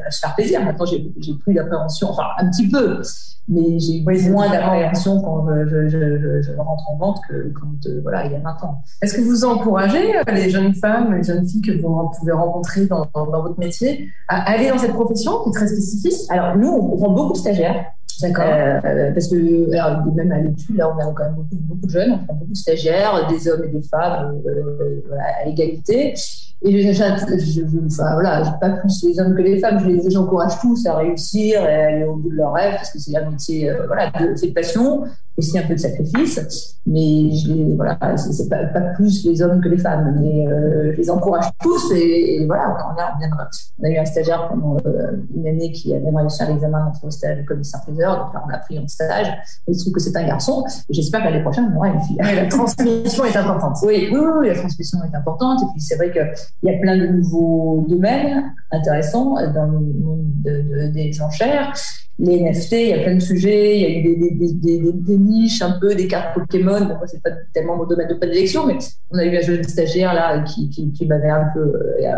à, 0.04 0.10
se 0.10 0.18
faire 0.18 0.34
plaisir. 0.34 0.64
Maintenant 0.64 0.84
j'ai, 0.84 1.12
plus 1.44 1.54
d'appréhension, 1.54 2.10
enfin 2.10 2.24
un 2.38 2.50
petit 2.50 2.68
peu, 2.68 3.00
mais 3.46 3.78
j'ai 3.78 4.02
moins 4.02 4.50
d'appréhension 4.50 5.20
quand 5.22 5.46
je, 5.46 5.88
je, 5.88 6.42
je, 6.42 6.52
rentre 6.56 6.90
en 6.90 6.96
vente 6.96 7.20
que 7.28 7.52
quand 7.54 7.88
voilà, 8.02 8.26
il 8.26 8.32
y 8.32 8.34
a 8.34 8.40
20 8.40 8.64
ans. 8.64 8.82
Est-ce 9.00 9.14
que 9.14 9.20
vous 9.20 9.44
encouragez 9.44 10.12
les 10.32 10.50
jeunes 10.50 10.74
femmes, 10.74 11.14
les 11.14 11.22
jeunes 11.22 11.46
filles 11.46 11.62
que 11.62 11.80
vous 11.80 12.10
pouvez 12.18 12.32
rencontrer 12.32 12.86
dans, 12.86 13.06
dans, 13.14 13.26
dans 13.26 13.42
votre 13.42 13.60
métier 13.60 14.08
à 14.26 14.50
aller 14.50 14.70
dans 14.70 14.78
cette 14.78 14.94
profession 14.94 15.44
qui 15.44 15.50
est 15.50 15.52
très 15.52 15.68
spécifique? 15.68 16.28
Alors 16.30 16.56
nous, 16.56 16.68
on 16.68 16.96
prend 16.96 17.10
beaucoup 17.12 17.34
de 17.34 17.38
stagiaires. 17.38 17.92
D'accord. 18.20 18.44
Euh, 18.46 19.12
parce 19.12 19.28
que 19.28 19.72
alors, 19.72 20.04
même 20.14 20.32
à 20.32 20.38
l'étude, 20.40 20.76
là, 20.76 20.92
on 20.92 20.98
a 20.98 21.12
quand 21.12 21.24
même 21.24 21.34
beaucoup, 21.34 21.56
beaucoup 21.60 21.86
de 21.86 21.90
jeunes, 21.90 22.18
beaucoup 22.28 22.50
de 22.50 22.56
stagiaires, 22.56 23.26
des 23.28 23.48
hommes 23.48 23.64
et 23.64 23.68
des 23.68 23.82
femmes 23.82 24.40
euh, 24.46 25.00
voilà, 25.06 25.22
à 25.42 25.46
égalité. 25.46 26.14
Et 26.62 26.82
je, 26.82 26.92
je, 26.92 26.92
je, 26.92 27.86
enfin, 27.86 28.14
voilà, 28.14 28.58
pas 28.60 28.70
plus 28.70 29.04
les 29.04 29.20
hommes 29.20 29.34
que 29.36 29.42
les 29.42 29.60
femmes, 29.60 29.78
je 29.78 29.86
les 29.86 30.16
encourage 30.16 30.58
tous 30.60 30.86
à 30.86 30.96
réussir 30.96 31.62
et 31.62 31.84
à 31.84 31.86
aller 31.86 32.04
au 32.04 32.16
bout 32.16 32.30
de 32.30 32.34
leurs 32.34 32.52
rêves 32.52 32.74
parce 32.74 32.90
que 32.90 32.98
c'est 32.98 33.16
un 33.16 33.30
métier, 33.30 33.70
euh, 33.70 33.86
voilà, 33.86 34.10
c'est 34.34 34.48
de 34.48 34.52
passion, 34.52 35.04
aussi 35.38 35.56
un 35.56 35.62
peu 35.62 35.74
de 35.74 35.78
sacrifice. 35.78 36.74
Mais 36.84 37.30
je 37.30 37.52
les, 37.52 37.74
voilà, 37.76 38.16
c'est 38.16 38.48
pas, 38.48 38.64
pas, 38.64 38.80
plus 38.96 39.24
les 39.24 39.40
hommes 39.40 39.60
que 39.60 39.68
les 39.68 39.78
femmes, 39.78 40.18
mais 40.20 40.48
euh, 40.48 40.92
je 40.92 40.96
les 40.96 41.10
encourage 41.10 41.44
tous 41.62 41.92
et, 41.92 42.44
voilà, 42.46 42.70
on 42.70 43.00
a, 43.00 43.14
on 43.78 43.84
a 43.84 43.88
eu 43.90 43.98
un 43.98 44.04
stagiaire 44.04 44.48
pendant 44.48 44.76
euh, 44.86 45.12
une 45.36 45.46
année 45.46 45.70
qui 45.70 45.94
a 45.94 46.00
même 46.00 46.16
réussi 46.16 46.42
à 46.42 46.46
l'examen 46.46 46.86
d'entrée 46.86 47.06
au 47.06 47.10
stage 47.10 47.38
de 47.38 47.44
commissaire-priseur, 47.44 48.24
donc 48.24 48.34
là 48.34 48.42
on 48.46 48.52
a 48.52 48.58
pris 48.58 48.78
en 48.78 48.88
stage. 48.88 49.28
Il 49.68 49.74
se 49.74 49.82
trouve 49.82 49.94
que 49.94 50.00
c'est 50.00 50.16
un 50.16 50.26
garçon. 50.26 50.64
J'espère 50.90 51.22
qu'à 51.22 51.30
l'année 51.30 51.42
prochaine 51.42 51.70
on 51.72 51.76
aura 51.76 51.88
une 51.88 52.00
fille. 52.00 52.18
la 52.18 52.46
transmission 52.46 53.24
est 53.24 53.36
importante. 53.36 53.76
Oui, 53.82 54.08
oui, 54.10 54.18
oui, 54.40 54.48
la 54.48 54.56
transmission 54.56 54.98
est 55.04 55.16
importante. 55.16 55.62
Et 55.62 55.66
puis 55.72 55.80
c'est 55.80 55.96
vrai 55.96 56.10
que 56.10 56.20
il 56.62 56.72
y 56.72 56.74
a 56.74 56.78
plein 56.78 56.96
de 56.96 57.06
nouveaux 57.06 57.86
domaines 57.88 58.52
intéressants 58.70 59.34
dans 59.54 59.66
le 59.66 59.78
monde 59.78 60.32
des 60.92 61.22
enchères. 61.22 61.72
Les 62.20 62.40
NFT, 62.42 62.72
il 62.72 62.88
y 62.88 62.92
a 62.94 63.04
plein 63.04 63.14
de 63.14 63.20
sujets, 63.20 63.78
il 63.78 63.82
y 63.82 63.86
a 63.86 63.90
eu 63.90 64.02
des, 64.02 64.30
des, 64.32 64.52
des, 64.54 64.92
des 64.92 65.18
niches 65.18 65.62
un 65.62 65.78
peu, 65.78 65.94
des 65.94 66.08
cartes 66.08 66.34
Pokémon. 66.34 66.80
Bon, 66.80 66.96
moi, 66.96 67.06
c'est 67.06 67.22
pas 67.22 67.30
tellement 67.54 67.76
mon 67.76 67.86
domaine 67.86 68.08
de 68.08 68.14
prédilection, 68.14 68.66
mais 68.66 68.76
on 69.12 69.18
a 69.18 69.24
eu 69.24 69.36
un 69.36 69.40
jeune 69.40 69.62
stagiaire 69.62 70.12
là 70.14 70.40
qui, 70.40 70.68
qui, 70.68 70.90
qui 70.90 71.06
m'avait 71.06 71.30
un 71.30 71.46
peu, 71.54 71.60
euh, 71.60 72.12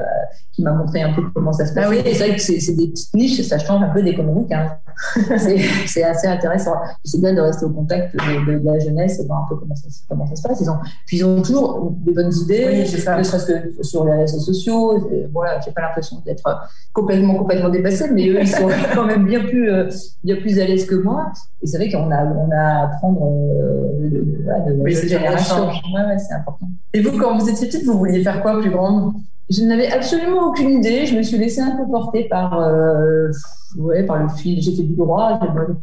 qui 0.52 0.62
m'a 0.62 0.72
montré 0.72 1.02
un 1.02 1.12
peu 1.12 1.22
comment 1.34 1.52
ça 1.52 1.66
se 1.66 1.74
passe. 1.74 1.84
Ah 1.86 1.90
oui, 1.90 1.98
et 2.02 2.14
c'est 2.14 2.28
vrai 2.28 2.36
que 2.36 2.40
c'est 2.40 2.74
des 2.74 2.88
petites 2.88 3.12
niches, 3.12 3.42
ça 3.42 3.58
change 3.58 3.82
un 3.82 3.90
peu 3.90 4.02
d'économique. 4.02 4.50
Hein. 4.52 4.78
c'est 5.87 6.02
assez 6.02 6.26
intéressant. 6.26 6.75
C'est 7.05 7.20
bien 7.20 7.32
de 7.35 7.41
rester 7.41 7.64
au 7.64 7.70
contact 7.70 8.14
de, 8.14 8.58
de, 8.58 8.64
la 8.64 8.79
jeunesse 8.79 9.19
et 9.19 9.26
voir 9.26 9.44
un 9.44 9.49
peu 9.49 9.56
comment 9.56 9.75
ça, 9.75 9.88
comment 10.08 10.26
ça 10.26 10.37
se 10.37 10.43
passe. 10.43 10.61
Ils 10.61 10.70
ont, 10.70 10.79
puis 11.06 11.19
ils 11.19 11.25
ont 11.25 11.41
toujours 11.43 11.93
des 12.05 12.12
bonnes 12.12 12.32
idées, 12.32 12.67
oui, 12.70 12.81
ne 12.81 13.23
serait-ce 13.23 13.47
que 13.47 13.82
sur 13.82 14.05
les 14.05 14.12
réseaux 14.12 14.41
sociaux. 14.41 15.08
Voilà, 15.32 15.61
j'ai 15.61 15.73
pas 15.73 15.82
l'impression 15.82 16.20
d'être 16.25 16.69
complètement, 16.93 17.35
complètement 17.35 17.69
dépassé, 17.70 18.11
mais 18.12 18.29
eux, 18.29 18.41
ils 18.41 18.49
sont 18.49 18.69
quand 18.94 19.06
même 19.06 19.26
bien 19.26 19.41
plus, 19.41 19.70
euh, 19.70 19.88
bien 20.23 20.37
plus 20.37 20.58
à 20.58 20.67
l'aise 20.67 20.87
que 20.87 20.97
moi. 20.97 21.32
Et 21.62 21.67
c'est 21.67 21.79
vrai 21.79 21.91
qu'on 21.91 22.11
a, 22.11 22.25
on 22.25 22.50
a 22.50 22.56
à 22.56 22.85
apprendre 22.85 23.23
euh, 23.23 24.08
de, 24.08 24.19
de, 24.19 24.82
oui, 24.82 24.94
génération. 24.94 25.67
Ouais, 25.67 26.19
c'est 26.19 26.35
important. 26.35 26.67
Et 26.93 27.00
vous, 27.00 27.19
quand 27.19 27.38
vous 27.38 27.49
étiez 27.49 27.67
petite, 27.67 27.85
vous 27.85 27.99
vouliez 27.99 28.23
faire 28.23 28.43
quoi 28.43 28.61
plus 28.61 28.70
grande? 28.70 29.14
Je 29.50 29.64
n'avais 29.64 29.91
absolument 29.91 30.49
aucune 30.49 30.70
idée. 30.70 31.06
Je 31.06 31.17
me 31.17 31.23
suis 31.23 31.38
laissée 31.38 31.61
un 31.61 31.76
peu 31.76 31.91
porter 31.91 32.29
par. 32.29 32.58
Euh, 32.61 33.31
ouais, 33.76 34.05
par 34.05 34.23
le 34.23 34.29
fil. 34.29 34.61
J'ai 34.61 34.75
fait 34.75 34.82
du 34.82 34.94
droit, 34.94 35.38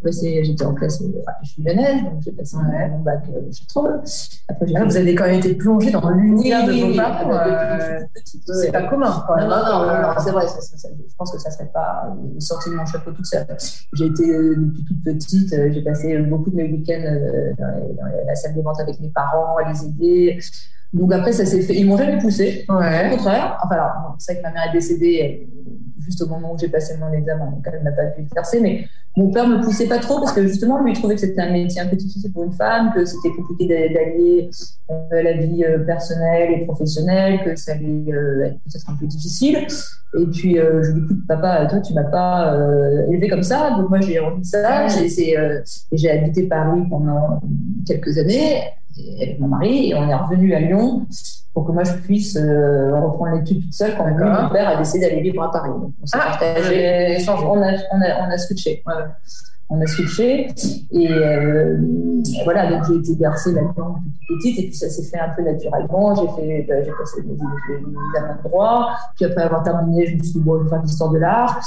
j'ai 0.06 0.44
j'étais 0.44 0.66
en 0.66 0.74
classe, 0.74 1.02
euh, 1.02 1.22
je 1.44 1.50
suis 1.50 1.64
lyonnaise, 1.64 2.04
donc 2.04 2.22
j'ai 2.22 2.31
passé 2.31 2.58
ouais. 2.58 2.90
mon 2.90 3.00
bac 3.00 3.24
euh, 3.30 3.42
Chartreux. 3.52 4.02
Après, 4.47 4.66
ah, 4.76 4.83
vous 4.83 4.97
avez 4.97 5.16
quand 5.16 5.26
même 5.26 5.40
été 5.40 5.56
plongée 5.56 5.92
dans 5.92 6.09
l'univers 6.09 6.66
de 6.66 6.74
vos 6.74 6.95
parents. 6.95 7.31
Euh, 7.31 8.00
c'est 8.45 8.71
pas 8.71 8.83
commun. 8.83 9.24
Même. 9.38 9.50
Non, 9.50 9.56
non, 9.57 9.86
non, 9.86 10.02
non 10.02 10.14
c'est 10.19 10.31
vrai. 10.31 10.47
Ça, 10.47 10.62
ça, 10.62 10.78
ça, 10.78 10.90
je 10.90 11.16
pense 11.16 11.31
que 11.31 11.40
ça 11.40 11.52
serait 11.52 11.69
pas 11.74 12.16
sorti 12.40 12.69
de 12.69 12.76
mon 12.76 12.86
chapeau 12.86 13.12
toute 13.12 13.26
seule. 13.26 13.45
J'ai 13.94 14.06
été 14.06 14.26
depuis 14.28 14.83
toute 14.83 15.04
petite, 15.04 15.50
j'ai 15.50 15.81
passé 15.81 16.18
beaucoup 16.19 16.50
de 16.50 16.56
mes 16.56 16.71
week-ends 16.71 17.04
dans, 17.57 17.95
dans, 17.95 18.26
la 18.26 18.36
salle 18.36 18.56
de 18.56 18.62
vente 18.62 18.80
avec 18.80 19.00
mes 19.00 19.09
parents, 19.09 19.57
à 19.57 19.71
les 19.71 19.86
aider. 19.86 20.40
Donc 20.94 21.13
après, 21.13 21.33
ça 21.33 21.45
s'est 21.45 21.61
fait. 21.61 21.75
Ils 21.75 21.85
m'ont 21.85 21.97
jamais 21.97 22.17
poussé. 22.17 22.65
Ouais. 22.69 23.07
Au 23.07 23.15
contraire. 23.15 23.59
Enfin, 23.63 23.75
alors, 23.75 24.15
c'est 24.19 24.33
vrai 24.33 24.41
que 24.41 24.47
ma 24.47 24.53
mère 24.53 24.69
est 24.69 24.73
décédée 24.73 25.47
juste 26.07 26.21
au 26.21 26.27
moment 26.27 26.53
où 26.53 26.57
j'ai 26.57 26.69
passé 26.69 26.95
mon 26.97 27.11
examen, 27.11 27.51
donc 27.51 27.65
elle 27.65 27.83
n'a 27.83 27.91
pas 27.91 28.06
pu 28.06 28.21
exercer. 28.21 28.61
Mais 28.61 28.85
mon 29.15 29.29
père 29.29 29.47
me 29.47 29.61
poussait 29.61 29.87
pas 29.87 29.99
trop 29.99 30.19
parce 30.19 30.31
que 30.31 30.47
justement, 30.47 30.81
lui, 30.81 30.94
il 30.94 30.97
trouvait 30.97 31.15
que 31.15 31.21
c'était 31.21 31.41
un 31.41 31.51
métier 31.51 31.81
un 31.81 31.87
peu 31.87 31.95
difficile 31.95 32.31
pour 32.31 32.44
une 32.44 32.53
femme, 32.53 32.91
que 32.94 33.03
c'était 33.06 33.29
compliqué 33.35 33.67
d'allier 33.67 34.49
euh, 34.89 35.23
la 35.23 35.33
vie 35.33 35.63
euh, 35.63 35.79
personnelle 35.79 36.51
et 36.53 36.65
professionnelle, 36.65 37.44
que 37.44 37.56
ça 37.56 37.73
allait 37.73 38.13
euh, 38.13 38.45
être 38.45 38.59
peut-être 38.63 38.89
un 38.89 38.95
peu 38.95 39.06
difficile. 39.06 39.67
Et 40.17 40.25
puis, 40.27 40.56
je 40.56 40.91
lui 40.91 41.01
dis, 41.01 41.15
papa, 41.27 41.67
toi, 41.69 41.81
tu 41.81 41.94
m'as 41.94 42.06
pas 42.06 42.57
élevé 43.09 43.27
comme 43.27 43.44
ça, 43.44 43.71
donc 43.71 43.89
moi, 43.89 43.99
j'ai 43.99 44.19
envie 44.19 44.39
de 44.39 44.45
ça. 44.45 44.87
J'ai 44.87 46.09
habité 46.09 46.44
Paris 46.44 46.83
pendant 46.89 47.41
quelques 47.85 48.17
années 48.17 48.61
avec 49.18 49.39
mon 49.39 49.47
mari 49.47 49.89
et 49.89 49.95
on 49.95 50.09
est 50.09 50.16
revenu 50.16 50.54
à 50.54 50.59
Lyon 50.59 51.06
pour 51.54 51.66
que 51.66 51.71
moi 51.71 51.83
je 51.83 51.94
puisse 51.94 52.35
euh, 52.35 52.99
reprendre 52.99 53.37
l'étude 53.37 53.63
toute 53.63 53.73
seule 53.73 53.95
quand 53.97 54.06
même 54.06 54.18
mon 54.18 54.49
père 54.49 54.69
a 54.69 54.75
décidé 54.77 55.07
d'aller 55.07 55.21
vivre 55.21 55.44
à 55.44 55.51
Paris. 55.51 55.69
Donc, 55.69 55.92
on 56.01 56.06
s'est 56.06 56.18
ah, 56.19 56.27
partagé, 56.27 57.18
on 57.27 57.61
a, 57.61 57.71
on 57.92 58.01
a, 58.01 58.27
on 58.27 58.31
a 58.31 58.37
switché. 58.37 58.83
Ouais. 58.85 58.94
On 59.69 59.81
a 59.81 59.88
switché 59.88 60.47
et 60.92 61.12
euh, 61.12 61.78
voilà 62.45 62.71
donc 62.71 62.86
j'ai 62.88 62.95
été 62.95 63.16
bercée 63.16 63.52
là-dedans 63.52 63.97
depuis 64.06 64.38
petite 64.38 64.59
et 64.59 64.68
puis 64.68 64.76
ça 64.76 64.90
s'est 64.90 65.04
fait 65.04 65.19
un 65.19 65.30
peu 65.30 65.44
naturellement. 65.44 66.16
J'ai 66.16 66.42
fait, 66.42 66.66
bah, 66.68 66.81
j'ai 66.83 66.92
passé 66.92 67.21
mes 67.24 67.33
examens 67.33 68.38
de 68.42 68.47
droit, 68.47 68.92
puis 69.16 69.26
après 69.26 69.42
avoir 69.42 69.64
terminé, 69.64 70.06
je 70.06 70.16
me 70.16 70.24
suis 70.24 70.33
dit 70.33 70.40
bon, 70.40 70.59
je 70.59 70.64
vais 70.64 70.69
faire 70.69 70.81
l'histoire 70.81 71.12
de 71.12 71.18
l'art. 71.18 71.59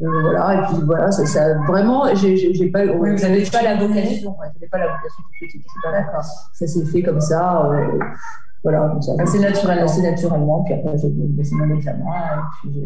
Euh, 0.00 0.20
voilà 0.20 0.54
et 0.54 0.66
puis 0.72 0.84
voilà 0.84 1.10
ça, 1.10 1.26
ça 1.26 1.54
vraiment 1.66 2.14
j'ai, 2.14 2.36
j'ai 2.36 2.70
pas, 2.70 2.84
oui, 2.84 3.10
vous 3.10 3.22
n'avez 3.22 3.44
pas 3.50 3.62
la 3.62 3.74
vocation, 3.74 4.30
ouais, 4.38 4.46
j'avais 4.54 4.68
pas 4.68 4.78
la 4.78 4.86
vocation 4.86 5.22
toute 5.40 5.48
petite. 5.48 5.66
Pas 5.82 5.90
d'accord. 5.90 6.24
Ça 6.52 6.66
s'est 6.66 6.84
fait 6.84 7.02
comme 7.02 7.20
ça. 7.20 7.66
Euh, 7.66 7.98
voilà, 8.62 8.88
comme 8.88 9.02
ça. 9.02 9.12
c'est 9.26 9.38
naturel. 9.38 9.88
C'est 9.88 10.02
naturellement. 10.02 10.62
Puis 10.64 10.74
après, 10.74 10.98
j'ai 10.98 11.08
baissé 11.08 11.54
mon 11.54 11.74
examen. 11.74 12.04
Et 12.64 12.68
puis, 12.70 12.84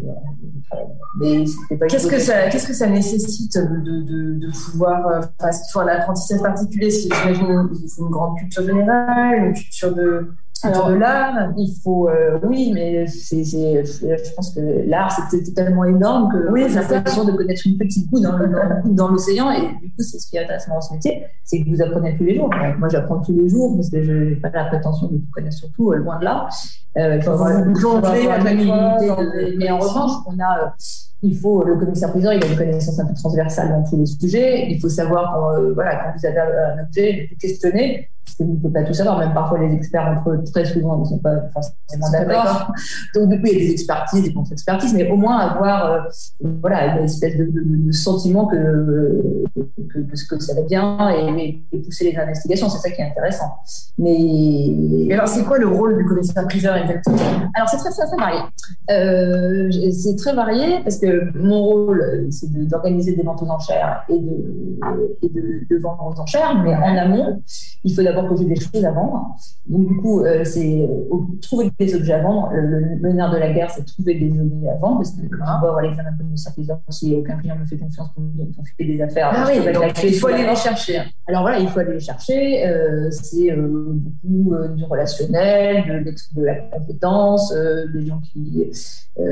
Mais 1.19 1.87
qu'est-ce 1.87 2.07
que 2.07 2.19
ça, 2.19 2.49
qu'est-ce 2.49 2.67
que 2.67 2.73
ça 2.73 2.87
nécessite 2.87 3.57
de, 3.57 4.01
de, 4.01 4.39
de 4.39 4.51
pouvoir, 4.71 5.07
euh, 5.07 5.21
enfin, 5.39 5.49
est-ce 5.49 5.63
qu'il 5.63 5.71
faut 5.71 5.79
un 5.79 5.87
apprentissage 5.87 6.41
particulier? 6.41 6.91
Si 6.91 7.09
j'imagine, 7.09 7.69
c'est 7.87 8.01
une 8.01 8.09
grande 8.09 8.37
culture 8.37 8.63
générale, 8.63 9.45
une 9.47 9.53
culture 9.53 9.93
de 9.95 10.31
alors, 10.63 10.89
de 10.89 10.95
l'art, 10.95 11.51
il 11.57 11.73
faut, 11.83 12.09
euh, 12.09 12.39
oui, 12.43 12.71
mais 12.73 13.05
c'est, 13.07 13.43
je 13.43 14.35
pense 14.35 14.53
que 14.55 14.87
l'art, 14.87 15.11
c'était 15.11 15.51
tellement 15.51 15.83
énorme 15.83 16.31
que 16.31 16.51
oui, 16.51 16.65
j'ai 16.67 16.75
l'impression 16.75 17.25
de 17.25 17.31
connaître 17.31 17.61
une 17.65 17.77
petite 17.77 18.09
goutte 18.09 18.23
dans, 18.23 18.37
dans, 18.85 19.07
l'océan. 19.09 19.51
Et 19.51 19.61
du 19.81 19.89
coup, 19.89 20.01
c'est 20.01 20.19
ce 20.19 20.27
qui 20.29 20.37
est 20.37 20.43
intéressant 20.43 20.73
dans 20.73 20.81
ce 20.81 20.93
métier, 20.93 21.25
c'est 21.43 21.61
que 21.61 21.69
vous 21.69 21.81
apprenez 21.81 22.15
tous 22.17 22.23
les 22.23 22.35
jours. 22.35 22.49
Moi, 22.79 22.89
j'apprends 22.89 23.19
tous 23.19 23.33
les 23.33 23.49
jours 23.49 23.75
parce 23.75 23.89
que 23.89 24.01
je 24.01 24.11
n'ai 24.11 24.35
pas 24.35 24.49
la 24.49 24.65
prétention 24.65 25.07
de 25.07 25.17
tout 25.17 25.31
connaître 25.31 25.57
surtout, 25.57 25.91
euh, 25.91 25.97
loin 25.97 26.19
de 26.19 26.25
là. 26.25 26.47
Euh, 26.97 27.15
il 27.15 27.21
faut 27.23 27.31
avoir, 27.31 27.49
mais 29.57 29.71
en 29.71 29.79
revanche, 29.79 30.11
on 30.27 30.39
a 30.39 30.75
il 31.23 31.37
faut, 31.37 31.63
le 31.63 31.77
commissaire 31.77 32.11
priseur, 32.11 32.33
il 32.33 32.43
a 32.43 32.47
une 32.47 32.57
connaissance 32.57 32.99
un 32.99 33.05
peu 33.05 33.13
transversale 33.13 33.69
dans 33.69 33.89
tous 33.89 33.97
les 33.97 34.05
sujets. 34.05 34.69
Il 34.69 34.79
faut 34.79 34.89
savoir, 34.89 35.33
quand, 35.33 35.55
euh, 35.55 35.73
voilà, 35.73 35.95
quand 35.95 36.11
vous 36.17 36.25
avez 36.25 36.37
un 36.37 36.83
objet, 36.83 37.29
de 37.31 37.37
questionner, 37.39 38.09
parce 38.25 38.37
que 38.37 38.43
vous 38.43 38.53
ne 38.53 38.57
pouvez 38.57 38.73
pas 38.73 38.83
tout 38.83 38.93
savoir. 38.93 39.19
Même 39.19 39.33
parfois, 39.33 39.59
les 39.59 39.73
experts 39.73 40.17
entre 40.17 40.31
eux, 40.31 40.43
très 40.51 40.65
souvent, 40.65 40.97
ne 40.97 41.05
sont 41.05 41.19
pas 41.19 41.35
forcément 41.53 42.09
d'accord. 42.11 42.71
Donc, 43.15 43.29
du 43.29 43.39
coup, 43.39 43.47
il 43.47 43.53
y 43.53 43.55
a 43.55 43.59
des 43.59 43.71
expertises, 43.71 44.23
des 44.23 44.33
contre-expertises, 44.33 44.93
mais 44.93 45.09
au 45.09 45.17
moins 45.17 45.39
avoir, 45.39 45.91
euh, 45.91 45.99
voilà, 46.61 46.97
une 46.97 47.05
espèce 47.05 47.37
de, 47.37 47.49
de, 47.53 47.91
sentiment 47.91 48.47
que, 48.47 49.45
que, 49.89 49.99
que, 49.99 50.39
ça 50.39 50.53
va 50.55 50.61
bien 50.61 51.09
et, 51.09 51.63
pousser 51.83 52.11
les 52.11 52.17
investigations. 52.17 52.69
C'est 52.69 52.79
ça 52.79 52.95
qui 52.95 53.01
est 53.01 53.09
intéressant. 53.09 53.51
Mais, 53.97 55.13
alors, 55.13 55.27
c'est 55.27 55.43
quoi 55.43 55.57
le 55.57 55.67
rôle 55.67 55.97
du 55.97 56.05
commissaire 56.05 56.47
priseur 56.47 56.75
exactement? 56.77 57.17
Alors, 57.53 57.69
c'est 57.69 57.77
très, 57.77 57.91
très, 57.91 58.05
très 58.07 58.17
varié. 58.17 58.39
Euh, 58.89 59.91
c'est 59.91 60.15
très 60.15 60.33
varié 60.33 60.79
parce 60.83 60.97
que 60.97 61.37
mon 61.37 61.63
rôle, 61.63 62.27
c'est 62.31 62.51
d'organiser 62.51 63.15
des 63.15 63.23
ventes 63.23 63.41
aux 63.41 63.49
enchères 63.49 64.05
et 64.09 64.17
de, 64.17 65.65
de, 65.69 65.77
vendre 65.77 66.13
aux 66.15 66.19
enchères, 66.19 66.61
mais 66.63 66.75
en 66.75 66.97
amont, 66.97 67.41
il 67.83 67.93
faut 67.93 68.01
d'abord 68.01 68.12
que 68.21 68.35
j'ai 68.37 68.45
des 68.45 68.55
choses 68.55 68.85
à 68.85 68.91
vendre. 68.91 69.35
Donc, 69.67 69.87
du 69.87 69.97
coup, 69.97 70.21
euh, 70.21 70.43
c'est 70.43 70.81
euh, 70.81 71.17
trouver 71.41 71.71
des 71.79 71.95
objets 71.95 72.13
à 72.13 72.21
vendre. 72.21 72.51
Le, 72.53 73.13
nerf 73.13 73.31
de 73.31 73.37
la 73.37 73.51
guerre, 73.51 73.71
c'est 73.71 73.85
trouver 73.85 74.15
des 74.15 74.39
objets 74.39 74.69
à 74.69 74.75
vendre, 74.75 74.97
parce 74.97 75.11
que 75.11 75.23
je 75.23 75.37
dois 75.37 75.47
avoir 75.47 75.81
l'examen 75.81 76.11
de 76.11 76.17
commissaire 76.17 76.53
si 76.89 77.15
aucun 77.15 77.37
client 77.37 77.57
me 77.57 77.65
fait 77.65 77.77
confiance 77.77 78.09
pour 78.13 78.23
fait 78.77 78.85
des 78.85 79.01
affaires. 79.01 79.31
Ah 79.33 79.45
oui, 79.47 79.59
il 80.03 80.13
faut 80.15 80.27
aller 80.27 80.45
les 80.45 80.55
chercher. 80.55 81.01
Alors 81.27 81.41
voilà, 81.41 81.59
il 81.59 81.67
faut 81.67 81.79
aller 81.79 81.93
les 81.93 81.99
chercher. 81.99 82.67
Euh, 82.67 83.09
c'est 83.11 83.55
beaucoup 83.55 84.55
du 84.75 84.83
relationnel, 84.83 86.03
de, 86.05 86.39
de 86.39 86.45
la 86.45 86.55
compétence, 86.55 87.53
des 87.53 88.05
gens 88.05 88.19
qui. 88.21 88.69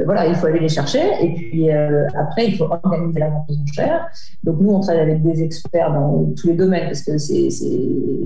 voilà, 0.06 0.28
il 0.28 0.36
faut 0.36 0.48
aller 0.48 0.60
les 0.60 0.70
chercher. 0.70 1.04
Et 1.22 1.34
puis, 1.34 1.70
après, 1.72 2.48
il 2.48 2.58
faut 2.58 2.66
organiser 2.66 3.20
la 3.20 3.30
vente 3.30 3.50
aux 3.50 3.58
enchères. 3.58 4.08
Donc, 4.44 4.60
nous, 4.60 4.72
on 4.72 4.80
travaille 4.80 5.02
avec 5.02 5.24
des 5.24 5.44
experts 5.44 5.94
dans 5.94 6.34
tous 6.36 6.48
les 6.48 6.56
domaines 6.56 6.86
parce 6.86 7.04
que 7.04 7.18
c'est, 7.18 7.50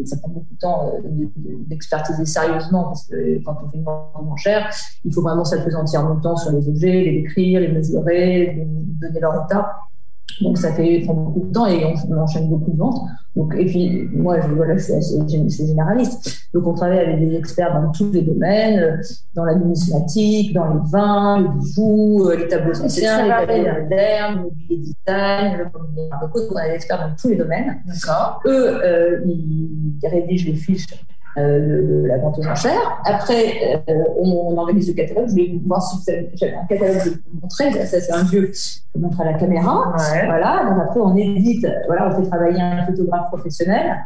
ça 0.06 0.18
prend 0.18 0.30
beaucoup 0.30 0.45
temps 0.60 0.92
euh, 0.94 1.28
d'expertiser 1.68 2.26
sérieusement 2.26 2.86
parce 2.86 3.08
que 3.08 3.44
quand 3.44 3.58
on 3.64 3.70
fait 3.70 3.78
une 3.78 3.84
vente 3.84 4.12
aux 4.16 4.32
enchères, 4.32 4.70
il 5.04 5.14
faut 5.14 5.22
vraiment 5.22 5.46
s'appesantir 5.46 6.04
longtemps 6.04 6.38
sur 6.38 6.52
les 6.52 6.68
objets, 6.68 7.02
les 7.02 7.22
décrire, 7.22 7.62
les 7.62 7.70
mesurer, 7.70 8.68
donner 8.68 9.20
leur 9.20 9.46
état. 9.46 9.76
Donc 10.42 10.58
ça 10.58 10.74
fait 10.74 11.02
prend 11.06 11.14
beaucoup 11.14 11.48
de 11.48 11.54
temps 11.54 11.68
et 11.68 11.84
on, 11.86 12.18
enchaîne 12.18 12.50
beaucoup 12.50 12.72
de 12.72 12.78
ventes. 12.78 13.02
Donc, 13.36 13.54
et 13.58 13.66
puis 13.66 14.08
moi, 14.14 14.40
je, 14.42 14.48
voilà, 14.48 14.78
je 14.78 14.84
suis 14.84 14.94
assez 14.94 15.66
généraliste. 15.66 16.50
Donc 16.54 16.68
on 16.68 16.74
travaille 16.74 17.00
avec 17.00 17.20
des 17.20 17.36
experts 17.36 17.74
dans 17.74 17.92
tous 17.92 18.12
les 18.12 18.22
domaines, 18.22 19.00
dans 19.34 19.46
la 19.46 19.56
numismatique, 19.56 20.54
dans 20.54 20.74
les 20.74 20.80
vins, 20.90 21.42
les 21.42 21.60
bijoux, 21.60 22.30
euh, 22.30 22.38
les 22.38 22.48
tableaux 22.48 22.82
anciens, 22.82 23.24
les 23.24 23.48
tableaux 23.48 23.82
modernes, 23.82 24.46
le 24.70 24.76
design, 24.78 25.58
le 25.58 25.66
mobilier 25.74 26.10
On 26.52 26.56
a 26.56 26.68
des 26.68 26.76
experts 26.76 27.10
dans 27.10 27.16
tous 27.16 27.30
les 27.30 27.36
domaines. 27.36 27.82
D'accord. 27.86 28.42
Eux, 28.46 28.80
euh, 28.84 29.22
ils 29.26 30.00
rédigent 30.04 30.48
les 30.48 30.56
fiches 30.56 30.88
euh, 31.38 32.04
de, 32.04 32.08
la 32.08 32.18
vente 32.18 32.40
aux 32.40 32.48
enchères. 32.48 33.02
Après, 33.06 33.84
euh, 33.90 34.04
on, 34.18 34.58
organise 34.58 34.88
le 34.88 34.94
catalogue. 34.94 35.28
Je 35.28 35.32
voulais 35.32 35.60
voir 35.66 35.82
si 35.82 35.98
vous 35.98 36.12
avez 36.12 36.56
un 36.56 36.66
catalogue 36.66 37.06
de 37.06 37.10
vous 37.10 37.40
montrer. 37.42 37.72
Ça, 37.86 38.00
c'est 38.00 38.12
un 38.12 38.24
vieux 38.24 38.52
je 38.96 39.02
montre 39.02 39.22
à 39.22 39.26
la 39.26 39.34
caméra. 39.34 39.94
Voilà. 40.26 40.66
Donc 40.70 40.80
après, 40.84 41.00
on 41.00 41.16
édite. 41.16 41.68
Voilà, 41.88 42.10
on 42.10 42.24
fait 42.24 42.30
travailler 42.30 42.62
un 42.62 42.86
photographe 42.86 43.28
professionnel 43.28 43.98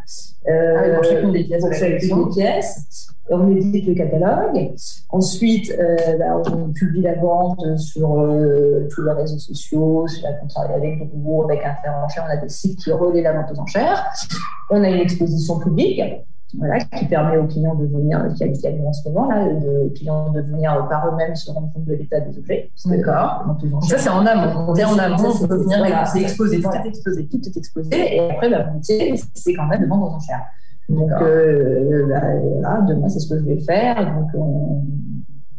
euh, 0.48 0.96
pour 0.96 1.04
chacune 1.04 1.32
des 1.32 1.44
pièces. 1.44 1.62
Pour 2.10 2.26
des 2.26 2.32
pièces. 2.32 3.08
On 3.32 3.56
édite 3.56 3.88
le 3.88 3.94
catalogue. 3.94 4.74
Ensuite, 5.10 5.72
euh, 5.72 6.18
bah, 6.18 6.42
on 6.52 6.72
publie 6.72 7.02
la 7.02 7.14
vente 7.16 7.78
sur 7.78 8.20
euh, 8.20 8.88
tous 8.90 9.04
les 9.04 9.12
réseaux 9.12 9.38
sociaux. 9.38 10.08
Là, 10.24 10.30
on 10.44 10.48
travaille 10.48 10.78
avec 10.78 11.14
Google, 11.14 11.52
avec 11.52 11.64
Intermarché. 11.64 12.22
On 12.26 12.30
a 12.30 12.38
des 12.38 12.50
sites 12.50 12.80
qui 12.80 12.92
relaient 12.92 13.22
la 13.22 13.34
vente 13.34 13.52
aux 13.54 13.60
enchères. 13.60 14.04
On 14.72 14.84
a 14.84 14.90
une 14.90 15.02
exposition 15.02 15.60
publique 15.60 16.02
voilà, 16.58 16.80
qui 16.80 17.06
permet 17.06 17.38
aux 17.38 17.46
clients 17.46 17.76
de 17.76 17.86
venir, 17.86 18.28
qui 18.36 18.44
a, 18.44 18.48
qui 18.50 18.68
a 18.68 18.72
en 18.72 18.94
ce 18.94 19.08
moment, 19.08 19.30
là, 19.30 19.48
de, 19.54 19.86
aux 19.86 19.90
clients 19.90 20.32
de 20.32 20.42
venir 20.42 20.88
par 20.90 21.08
eux-mêmes 21.08 21.36
se 21.36 21.52
rendre 21.52 21.72
compte 21.72 21.86
de 21.86 21.94
l'état 21.94 22.20
des 22.20 22.38
objets. 22.38 22.72
D'accord. 22.86 23.46
Ça, 23.84 23.98
c'est 24.00 24.10
en 24.10 24.26
amont. 24.26 24.66
On 24.68 24.72
en 24.72 24.98
amont, 24.98 25.30
on 25.44 25.48
peut 25.48 25.58
venir 25.58 25.78
voilà, 25.78 26.06
c'est 26.06 26.22
exposé, 26.22 26.60
tout 26.60 26.70
est 26.70 26.88
exposé. 26.88 27.28
Tout 27.28 27.42
est 27.46 27.58
exposé. 27.58 28.16
Et 28.16 28.32
après, 28.32 28.50
bah, 28.50 28.72
métier, 28.74 29.14
c'est 29.36 29.54
quand 29.54 29.68
même 29.68 29.82
de 29.82 29.86
vendre 29.86 30.08
aux 30.08 30.16
enchères. 30.16 30.46
Donc, 30.90 31.12
euh, 31.22 32.08
bah, 32.10 32.22
voilà, 32.42 32.82
demain, 32.82 33.10
c'est 33.10 33.20
ce 33.20 33.30
que 33.30 33.40
je 33.40 33.46
vais 33.46 33.60
faire. 33.60 33.96
Donc, 34.16 34.30
on, 34.34 34.84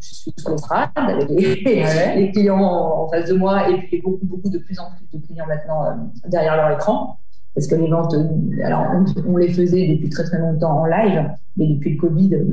je 0.01 0.15
suis 0.15 0.33
sur 0.37 0.49
l'estrade 0.49 0.89
avec 0.95 1.29
les, 1.29 1.85
les, 2.15 2.31
clients 2.31 2.59
en 2.59 3.07
face 3.07 3.29
de 3.29 3.35
moi 3.35 3.69
et 3.69 3.77
puis 3.77 4.01
beaucoup, 4.01 4.25
beaucoup 4.25 4.49
de 4.49 4.57
plus 4.57 4.77
en 4.79 4.89
plus 4.97 5.19
de 5.19 5.25
clients 5.25 5.45
maintenant 5.47 5.85
euh, 5.85 5.93
derrière 6.27 6.57
leur 6.57 6.71
écran. 6.71 7.17
Parce 7.53 7.67
que 7.67 7.75
les 7.75 7.89
ventes, 7.89 8.13
euh, 8.13 8.65
alors 8.65 8.85
on, 9.27 9.37
les 9.37 9.49
faisait 9.49 9.87
depuis 9.87 10.09
très 10.09 10.23
très 10.23 10.39
longtemps 10.39 10.81
en 10.81 10.85
live, 10.85 11.31
mais 11.57 11.67
depuis 11.67 11.95
le 11.95 11.99
Covid, 11.99 12.33
euh, 12.35 12.45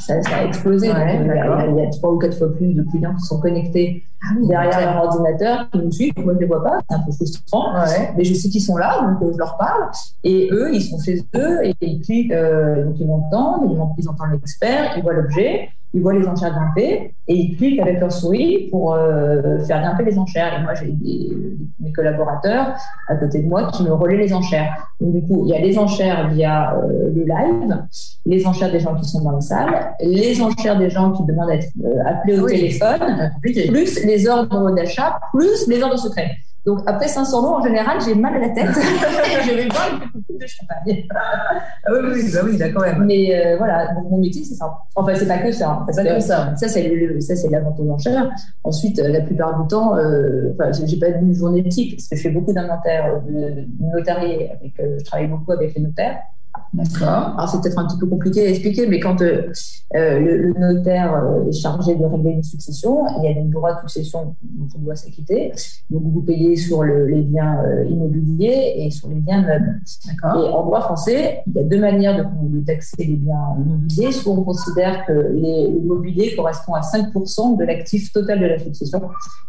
ça, 0.00 0.14
a 0.14 0.44
explosé. 0.44 0.90
Euh, 0.90 0.94
il, 0.94 1.76
y 1.76 1.80
a, 1.80 1.90
trois 1.90 2.12
ou 2.12 2.18
quatre 2.18 2.36
fois 2.36 2.54
plus 2.54 2.72
de 2.72 2.82
clients 2.84 3.14
qui 3.14 3.26
sont 3.26 3.40
connectés 3.40 4.04
ah 4.22 4.34
derrière 4.48 4.94
leur 4.94 5.04
ordinateur, 5.04 5.68
qui 5.70 5.78
nous 5.78 5.92
suivent. 5.92 6.12
Moi, 6.16 6.32
je 6.32 6.36
ne 6.36 6.40
les 6.40 6.46
vois 6.46 6.64
pas, 6.64 6.78
c'est 6.88 6.96
un 6.96 7.00
peu 7.00 7.12
frustrant, 7.12 7.74
mais 8.16 8.24
je 8.24 8.32
sais 8.32 8.48
qu'ils 8.48 8.62
sont 8.62 8.76
là, 8.76 9.16
donc 9.20 9.32
je 9.32 9.38
leur 9.38 9.56
parle. 9.58 9.90
Et 10.24 10.48
eux, 10.50 10.72
ils 10.72 10.82
sont 10.82 10.98
chez 10.98 11.22
eux 11.34 11.64
et 11.64 11.74
ils 11.82 12.00
cliquent, 12.00 12.32
donc 12.32 12.98
ils 12.98 13.06
m'entendent, 13.06 13.70
ils 13.98 14.08
entendent 14.08 14.32
l'expert, 14.32 14.96
ils 14.96 15.02
voient 15.02 15.14
l'objet 15.14 15.68
ils 15.96 16.02
voient 16.02 16.12
les 16.12 16.28
enchères 16.28 16.52
grimper 16.52 17.14
et 17.26 17.34
ils 17.34 17.56
cliquent 17.56 17.80
avec 17.80 18.00
leur 18.00 18.12
souris 18.12 18.68
pour 18.70 18.92
euh, 18.92 19.58
faire 19.60 19.80
grimper 19.80 20.04
les 20.04 20.18
enchères. 20.18 20.60
Et 20.60 20.62
moi, 20.62 20.74
j'ai 20.74 20.94
mes 21.80 21.90
collaborateurs 21.92 22.74
à 23.08 23.14
côté 23.16 23.42
de 23.42 23.48
moi 23.48 23.70
qui 23.72 23.82
me 23.82 23.92
relaient 23.94 24.18
les 24.18 24.34
enchères. 24.34 24.90
Donc, 25.00 25.14
du 25.14 25.26
coup, 25.26 25.44
il 25.46 25.52
y 25.52 25.54
a 25.54 25.58
les 25.58 25.78
enchères 25.78 26.28
via 26.28 26.74
euh, 26.74 27.10
le 27.14 27.24
live, 27.24 27.82
les 28.26 28.46
enchères 28.46 28.70
des 28.70 28.80
gens 28.80 28.94
qui 28.94 29.08
sont 29.08 29.22
dans 29.22 29.32
la 29.32 29.40
salle, 29.40 29.94
les 30.02 30.38
enchères 30.42 30.78
des 30.78 30.90
gens 30.90 31.12
qui 31.12 31.24
demandent 31.24 31.48
à 31.48 31.54
être 31.54 31.68
euh, 31.82 32.02
appelés 32.04 32.38
au 32.40 32.46
téléphone, 32.46 33.32
plus 33.40 34.04
les 34.04 34.28
ordres 34.28 34.74
d'achat, 34.74 35.18
plus 35.32 35.66
les 35.66 35.82
ordres 35.82 35.98
secrets. 35.98 36.30
Donc, 36.66 36.80
après 36.84 37.06
500 37.06 37.42
mots, 37.42 37.54
en 37.58 37.62
général, 37.62 37.98
j'ai 38.04 38.16
mal 38.16 38.34
à 38.34 38.38
la 38.40 38.48
tête. 38.48 38.66
je 38.74 39.54
vais 39.54 39.68
boire 39.68 39.88
une 39.92 40.10
coupe 40.10 40.40
de 40.40 40.46
champagne. 40.48 41.06
ah 41.14 41.90
oui, 41.92 41.98
oui, 42.12 42.30
bah 42.34 42.40
oui, 42.44 42.56
d'accord. 42.56 42.82
Mais 42.98 43.36
euh, 43.36 43.56
voilà, 43.56 43.94
mon 44.10 44.18
métier, 44.18 44.42
c'est 44.42 44.56
ça. 44.56 44.76
Enfin, 44.96 45.14
c'est 45.14 45.28
pas 45.28 45.38
que 45.38 45.52
ça. 45.52 45.86
C'est 45.92 46.04
pas 46.04 46.14
que 46.14 46.20
ça. 46.20 46.56
Ça, 46.56 46.66
c'est 46.66 47.50
la 47.50 47.60
vente 47.60 47.78
aux 47.78 47.88
enchères. 47.88 48.28
Ensuite, 48.64 48.98
euh, 48.98 49.08
la 49.08 49.20
plupart 49.20 49.62
du 49.62 49.68
temps, 49.68 49.96
euh, 49.96 50.52
enfin, 50.54 50.72
j'ai 50.84 50.98
pas 50.98 51.08
une 51.08 51.32
journée 51.32 51.62
type, 51.68 51.96
parce 51.96 52.08
que 52.08 52.16
je 52.16 52.22
fais 52.22 52.30
beaucoup 52.30 52.52
d'inventaire 52.52 53.22
de, 53.22 53.64
notarié. 53.94 54.50
Avec, 54.50 54.72
je 54.76 55.04
travaille 55.04 55.28
beaucoup 55.28 55.52
avec 55.52 55.72
les 55.76 55.82
notaires. 55.82 56.18
D'accord. 56.76 57.34
Alors 57.36 57.48
c'est 57.48 57.60
peut-être 57.62 57.78
un 57.78 57.86
petit 57.86 57.98
peu 57.98 58.06
compliqué 58.06 58.46
à 58.46 58.50
expliquer, 58.50 58.86
mais 58.86 59.00
quand 59.00 59.22
euh, 59.22 59.50
euh, 59.94 60.20
le, 60.20 60.52
notaire 60.58 61.14
euh, 61.14 61.48
est 61.48 61.52
chargé 61.52 61.94
de 61.94 62.04
régler 62.04 62.32
une 62.32 62.42
succession, 62.42 63.06
il 63.18 63.24
y 63.24 63.28
a 63.28 63.34
des 63.34 63.48
droits 63.48 63.74
de 63.74 63.88
succession 63.88 64.36
dont 64.42 64.68
on 64.76 64.78
doit 64.80 64.94
s'acquitter. 64.94 65.52
Donc 65.88 66.02
vous 66.04 66.20
payez 66.20 66.56
sur 66.56 66.84
les 66.84 67.22
biens 67.22 67.62
immobiliers 67.88 68.74
et 68.76 68.90
sur 68.90 69.08
les 69.08 69.14
biens 69.14 69.40
meubles. 69.40 69.80
D'accord. 70.06 70.44
Et 70.44 70.52
en 70.52 70.64
droit 70.64 70.82
français, 70.82 71.42
il 71.46 71.54
y 71.54 71.60
a 71.60 71.62
deux 71.62 71.80
manières 71.80 72.30
de, 72.42 72.60
taxer 72.60 73.04
les 73.04 73.16
biens 73.16 73.56
immobiliers. 73.58 74.12
Soit 74.12 74.34
on 74.34 74.42
considère 74.42 75.06
que 75.06 75.32
l'immobilier 75.32 76.36
correspond 76.36 76.74
à 76.74 76.80
5% 76.80 77.56
de 77.56 77.64
l'actif 77.64 78.12
total 78.12 78.40
de 78.40 78.46
la 78.46 78.58
succession, 78.58 79.00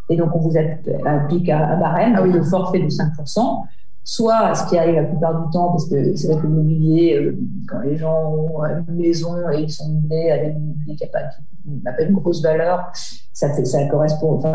et 0.09 0.15
donc 0.15 0.29
on 0.33 0.39
vous 0.39 0.53
applique 1.05 1.49
un, 1.49 1.77
barème, 1.77 2.13
ah 2.15 2.23
oui. 2.23 2.31
le 2.31 2.43
forfait 2.43 2.79
de 2.79 2.87
5% 2.87 3.63
soit 4.07 4.55
ce 4.55 4.69
qui 4.69 4.77
arrive 4.77 4.95
la 4.95 5.03
plupart 5.03 5.43
du 5.43 5.51
temps, 5.51 5.67
parce 5.67 5.89
que 5.89 6.15
c'est 6.15 6.29
vrai 6.29 6.41
que 6.41 6.47
l'immobilier, 6.47 7.17
euh, 7.17 7.37
quand 7.67 7.81
les 7.81 7.97
gens 7.97 8.31
ont 8.31 8.63
une 8.63 8.95
maison 8.95 9.35
et 9.51 9.63
ils 9.63 9.69
sont 9.69 10.01
nés 10.09 10.31
avec 10.31 10.55
un 10.55 10.59
immobilier 10.59 10.95
qui 10.95 11.03
n'a 11.83 11.91
pas, 11.91 12.01
une 12.03 12.13
grosse 12.13 12.41
valeur, 12.41 12.89
ça, 13.33 13.49
fait, 13.53 13.65
ça 13.65 13.85
correspond, 13.87 14.35
enfin, 14.35 14.53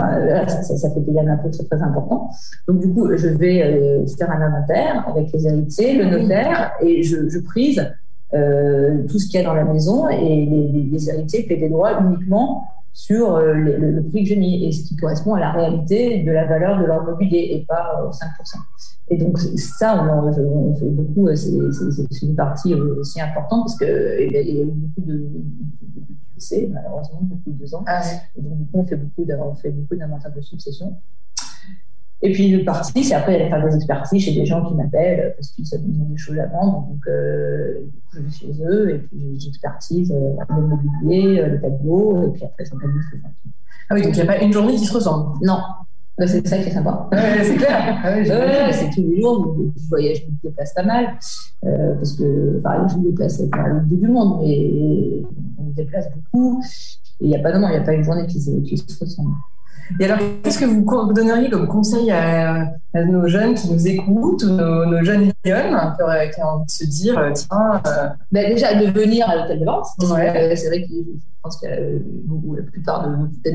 ça, 0.48 0.90
fait 0.90 1.00
payer 1.02 1.20
un 1.20 1.28
impôt 1.28 1.50
très 1.50 1.64
très 1.64 1.82
important. 1.82 2.30
Donc 2.66 2.80
du 2.80 2.94
coup, 2.94 3.14
je 3.14 3.28
vais 3.28 3.62
euh, 3.62 4.06
faire 4.18 4.30
un 4.30 4.40
inventaire 4.40 5.06
avec 5.06 5.30
les 5.34 5.46
héritiers, 5.46 6.02
le 6.02 6.06
notaire, 6.06 6.72
et 6.80 7.02
je, 7.02 7.28
je 7.28 7.38
prise 7.40 7.94
tout 8.32 9.18
ce 9.18 9.26
qu'il 9.26 9.38
y 9.38 9.44
a 9.44 9.44
dans 9.44 9.52
la 9.52 9.64
maison 9.64 10.08
et 10.08 10.46
les, 10.46 11.10
héritiers 11.10 11.42
paient 11.42 11.58
des 11.58 11.68
droits 11.68 12.00
uniquement 12.00 12.64
sur 12.92 13.38
le, 13.40 14.02
prix 14.08 14.22
que 14.22 14.28
j'ai 14.28 14.36
mis 14.36 14.66
et 14.66 14.72
ce 14.72 14.88
qui 14.88 14.96
correspond 14.96 15.34
à 15.34 15.40
la 15.40 15.52
réalité 15.52 16.22
de 16.22 16.30
la 16.30 16.46
valeur 16.46 16.80
de 16.80 16.84
leur 16.84 17.04
mobilier 17.04 17.48
et 17.52 17.64
pas 17.66 18.10
5%. 18.10 18.58
Et 19.08 19.16
donc 19.16 19.38
ça, 19.38 20.04
on, 20.04 20.74
fait 20.74 20.86
beaucoup, 20.86 21.28
c'est 21.34 22.22
une 22.22 22.34
partie 22.34 22.74
aussi 22.74 23.20
importante 23.20 23.66
parce 23.66 23.78
qu'il 23.78 24.32
y, 24.32 24.36
a 24.36 24.62
eu 24.62 24.66
beaucoup 24.66 25.00
de, 25.00 25.14
de, 25.14 26.66
malheureusement 26.72 27.20
depuis 27.22 27.52
deux 27.52 27.74
ans. 27.74 27.84
Ah 27.86 28.02
donc 28.36 28.58
du 28.58 28.64
coup, 28.66 28.78
on 28.78 28.86
fait 28.86 29.70
beaucoup, 29.70 29.96
d'inventaire 29.96 30.32
de 30.34 30.40
succession. 30.40 30.96
Et 32.24 32.30
puis 32.30 32.48
une 32.48 32.64
partie, 32.64 33.02
c'est 33.02 33.14
après 33.14 33.34
aller 33.34 33.50
faire 33.50 33.66
des 33.66 33.74
expertises 33.74 34.24
chez 34.24 34.34
des 34.34 34.46
gens 34.46 34.64
qui 34.64 34.74
m'appellent 34.74 35.34
parce 35.36 35.50
qu'ils 35.50 35.66
ont 35.74 36.04
des 36.08 36.16
choses 36.16 36.38
à 36.38 36.46
vendre. 36.46 36.86
Donc 36.88 37.04
euh, 37.08 37.80
je 38.14 38.20
vais 38.20 38.30
chez 38.30 38.52
eux 38.64 38.90
et 38.90 38.98
puis 38.98 39.40
j'expertise 39.40 40.12
euh, 40.12 40.36
le 40.56 40.66
mobilier, 40.68 41.40
euh, 41.40 41.48
le 41.48 41.60
tableau, 41.60 42.28
et 42.28 42.32
puis 42.32 42.44
après 42.44 42.64
j'organise 42.64 43.02
le 43.12 43.18
Ah 43.90 43.94
oui, 43.94 44.02
donc 44.02 44.12
il 44.12 44.22
n'y 44.22 44.22
a 44.22 44.26
pas 44.26 44.40
une 44.40 44.52
journée 44.52 44.76
qui 44.76 44.84
se 44.84 44.94
ressemble 44.94 45.36
Non. 45.42 45.58
C'est 46.24 46.46
ça 46.46 46.58
qui 46.58 46.68
est 46.68 46.72
sympa. 46.72 47.08
c'est 47.42 47.56
clair. 47.56 47.98
Ah 48.04 48.72
c'est 48.72 48.90
tous 48.90 49.00
les 49.00 49.20
jours. 49.20 49.56
Je 49.74 49.88
voyage, 49.88 50.18
je 50.18 50.26
me 50.26 50.36
déplace 50.44 50.72
pas 50.74 50.84
mal. 50.84 51.18
parce 51.62 52.12
que, 52.12 52.58
enfin, 52.58 52.86
je 52.86 52.98
me 52.98 53.10
déplace 53.10 53.42
pas 53.50 53.66
le 53.66 53.80
bout 53.80 53.96
du 53.96 54.06
monde, 54.06 54.40
mais 54.42 55.22
on 55.58 55.64
me 55.64 55.74
déplace 55.74 56.06
beaucoup. 56.14 56.62
Et 57.20 57.24
il 57.24 57.28
n'y 57.28 57.36
a 57.36 57.40
pas, 57.40 57.58
non, 57.58 57.66
il 57.68 57.72
n'y 57.72 57.78
a 57.78 57.80
pas 57.80 57.94
une 57.94 58.04
journée 58.04 58.26
qui 58.26 58.40
se, 58.40 58.52
qui 58.60 58.76
se 58.76 59.00
ressemble. 59.00 59.34
Et 60.00 60.04
alors, 60.04 60.18
qu'est-ce 60.42 60.58
que 60.58 60.64
vous 60.64 61.12
donneriez 61.12 61.50
comme 61.50 61.68
conseil 61.68 62.10
à, 62.10 62.72
nos 62.94 63.26
jeunes 63.26 63.54
qui 63.54 63.70
nous 63.70 63.88
écoutent, 63.88 64.44
nos, 64.44 65.02
jeunes 65.02 65.32
lionnes 65.44 65.94
qui, 66.32 66.42
ont 66.42 66.46
envie 66.46 66.66
de 66.66 66.70
se 66.70 66.84
dire, 66.84 67.18
euh, 67.18 67.30
tiens. 67.32 67.80
Euh, 67.86 68.08
ben, 68.30 68.52
déjà, 68.52 68.74
de 68.74 68.86
venir 68.86 69.28
à 69.28 69.36
l'hôtel 69.36 69.60
de 69.60 69.64
vente. 69.64 69.86
Ouais. 70.10 70.54
C'est 70.56 70.68
vrai 70.68 70.82
que 70.82 70.88
je 70.92 71.22
pense 71.42 71.56
que 71.60 71.66
euh, 71.66 71.98
la 72.56 72.62
plupart 72.62 73.08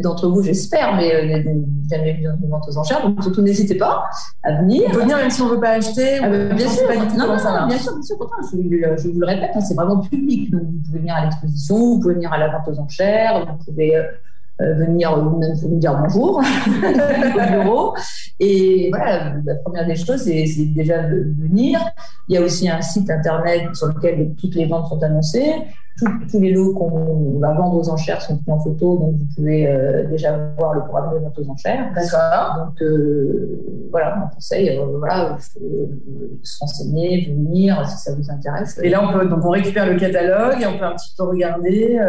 d'entre 0.04 0.28
vous, 0.28 0.42
j'espère, 0.42 0.96
mais 0.96 1.44
jamais 1.90 2.14
vu 2.14 2.24
une 2.24 2.50
vente 2.50 2.68
aux 2.68 2.78
enchères. 2.78 3.02
Donc, 3.04 3.22
surtout, 3.22 3.42
n'hésitez 3.42 3.76
pas 3.76 4.06
à 4.44 4.54
venir. 4.62 4.84
On 4.88 4.92
peut 4.92 5.02
venir 5.02 5.18
même 5.18 5.30
si 5.30 5.42
on 5.42 5.46
ne 5.46 5.52
veut 5.52 5.62
pas 5.62 5.72
acheter. 5.72 6.20
Ah, 6.22 6.30
bien, 6.30 6.68
sûr, 6.68 6.88
pas 6.88 6.98
du 6.98 7.08
tout 7.08 7.18
non, 7.18 7.38
ça 7.38 7.66
bien 7.68 7.78
sûr, 7.78 7.94
bien 7.94 8.02
sûr, 8.02 8.18
je, 8.18 9.04
je, 9.04 9.10
vous 9.10 9.20
le 9.20 9.26
répète, 9.26 9.52
hein, 9.54 9.62
c'est 9.62 9.76
vraiment 9.76 10.00
public. 10.00 10.52
Donc, 10.52 10.64
vous 10.64 10.82
pouvez 10.86 11.00
venir 11.00 11.16
à 11.16 11.26
l'exposition, 11.26 11.78
vous 11.78 12.00
pouvez 12.00 12.16
venir 12.16 12.34
à 12.34 12.38
la 12.38 12.50
vente 12.50 12.68
aux 12.68 12.80
enchères, 12.80 13.46
vous 13.46 13.64
pouvez 13.64 13.96
euh, 13.96 14.04
venir 14.60 15.16
même 15.18 15.60
pour 15.60 15.70
nous 15.70 15.80
dire 15.80 15.98
bonjour 16.02 16.38
au 16.42 17.52
bureau. 17.52 17.96
Et 18.40 18.90
voilà, 18.92 19.36
la 19.46 19.56
première 19.56 19.86
des 19.86 19.96
choses, 19.96 20.24
c'est 20.24 20.66
déjà 20.74 21.04
de 21.04 21.34
venir. 21.40 21.80
Il 22.28 22.36
y 22.36 22.38
a 22.38 22.42
aussi 22.42 22.70
un 22.70 22.82
site 22.82 23.10
internet 23.10 23.76
sur 23.76 23.88
lequel 23.88 24.36
toutes 24.40 24.56
les 24.56 24.66
ventes 24.66 24.88
sont 24.88 25.02
annoncées 25.02 25.54
tous 25.98 26.40
les 26.40 26.52
lots 26.52 26.74
qu'on 26.74 27.40
va 27.40 27.54
vendre 27.54 27.76
aux 27.78 27.90
enchères 27.90 28.22
sont 28.22 28.38
pris 28.38 28.52
en 28.52 28.60
photo, 28.60 28.98
donc 28.98 29.16
vous 29.16 29.28
pouvez 29.36 29.68
euh, 29.68 30.08
déjà 30.08 30.38
voir 30.58 30.74
le 30.74 30.82
programme 30.82 31.16
de 31.16 31.20
vente 31.20 31.38
aux 31.40 31.50
enchères. 31.50 31.92
D'accord. 31.96 32.66
Donc 32.66 32.82
euh, 32.82 33.88
voilà, 33.92 34.16
mon 34.16 34.28
conseil, 34.28 34.70
euh, 34.70 34.86
voilà, 35.00 35.38
se 35.40 36.60
renseigner, 36.60 37.26
venir 37.32 37.88
si 37.90 37.98
ça 37.98 38.12
vous 38.16 38.30
intéresse. 38.30 38.80
Et 38.84 38.90
là, 38.90 39.04
on 39.04 39.18
peut 39.18 39.26
donc 39.28 39.44
on 39.44 39.50
récupère 39.50 39.92
le 39.92 40.00
catalogue 40.00 40.62
et 40.62 40.68
on 40.68 40.78
peut 40.78 40.86
un 40.86 40.94
petit 40.94 41.14
peu 41.18 41.24
regarder. 41.24 42.00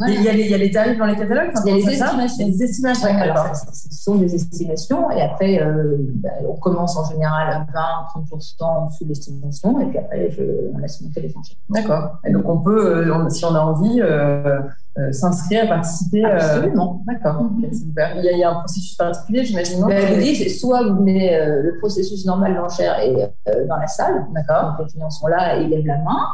il, 0.00 0.22
y 0.22 0.28
a 0.28 0.32
les, 0.32 0.42
il, 0.42 0.50
y 0.50 0.54
a 0.54 0.58
les, 0.58 0.70
tarifs 0.70 0.98
dans 0.98 1.06
les 1.06 1.16
catalogues. 1.16 1.52
Il 1.64 1.68
y 1.68 1.72
a 1.72 1.76
les 1.76 1.88
estimations. 1.88 2.46
Les 2.46 2.62
estimations. 2.62 3.08
alors, 3.08 3.54
ce 3.54 4.02
sont 4.02 4.16
des 4.16 4.34
estimations 4.34 5.10
et 5.12 5.22
après 5.22 5.60
bah, 6.14 6.30
on 6.48 6.56
commence 6.56 6.96
en 6.96 7.04
général 7.04 7.52
à 7.52 8.18
20-30% 8.18 8.64
en 8.64 8.86
dessous 8.86 9.04
de 9.04 9.10
l'estimation 9.10 9.80
et 9.80 9.86
puis 9.86 9.98
après 9.98 10.30
je, 10.30 10.42
on 10.74 10.78
laisse 10.78 11.00
monter 11.02 11.20
les 11.20 11.36
enchères. 11.36 11.56
D'accord. 11.68 12.18
Et 12.26 12.32
donc 12.32 12.48
on 12.48 12.58
peut 12.58 13.11
si 13.30 13.44
on 13.44 13.54
a 13.54 13.60
envie, 13.60 14.00
euh, 14.00 14.60
euh, 14.98 15.12
s'inscrire, 15.12 15.68
participer. 15.68 16.24
Euh, 16.24 16.36
Absolument. 16.36 17.02
D'accord. 17.06 17.46
Il, 17.60 18.38
y 18.38 18.44
a 18.44 18.50
un 18.50 18.54
processus 18.54 18.94
particulier, 18.96 19.44
j'imagine. 19.44 19.84
Ben, 19.86 20.06
je 20.06 20.14
vous 20.14 20.20
dis, 20.20 20.36
c'est 20.36 20.48
soit 20.48 20.82
vous 20.82 20.96
venez 20.96 21.38
le 21.46 21.78
processus 21.78 22.24
normal 22.26 22.54
d'enchère 22.54 23.00
et 23.00 23.14
dans 23.66 23.76
la 23.76 23.86
salle. 23.86 24.26
D'accord. 24.34 24.76
Les 24.80 24.86
clients 24.86 25.10
sont 25.10 25.28
là 25.28 25.56
et 25.58 25.64
ils 25.64 25.70
lèvent 25.70 25.86
la 25.86 25.98
main. 25.98 26.26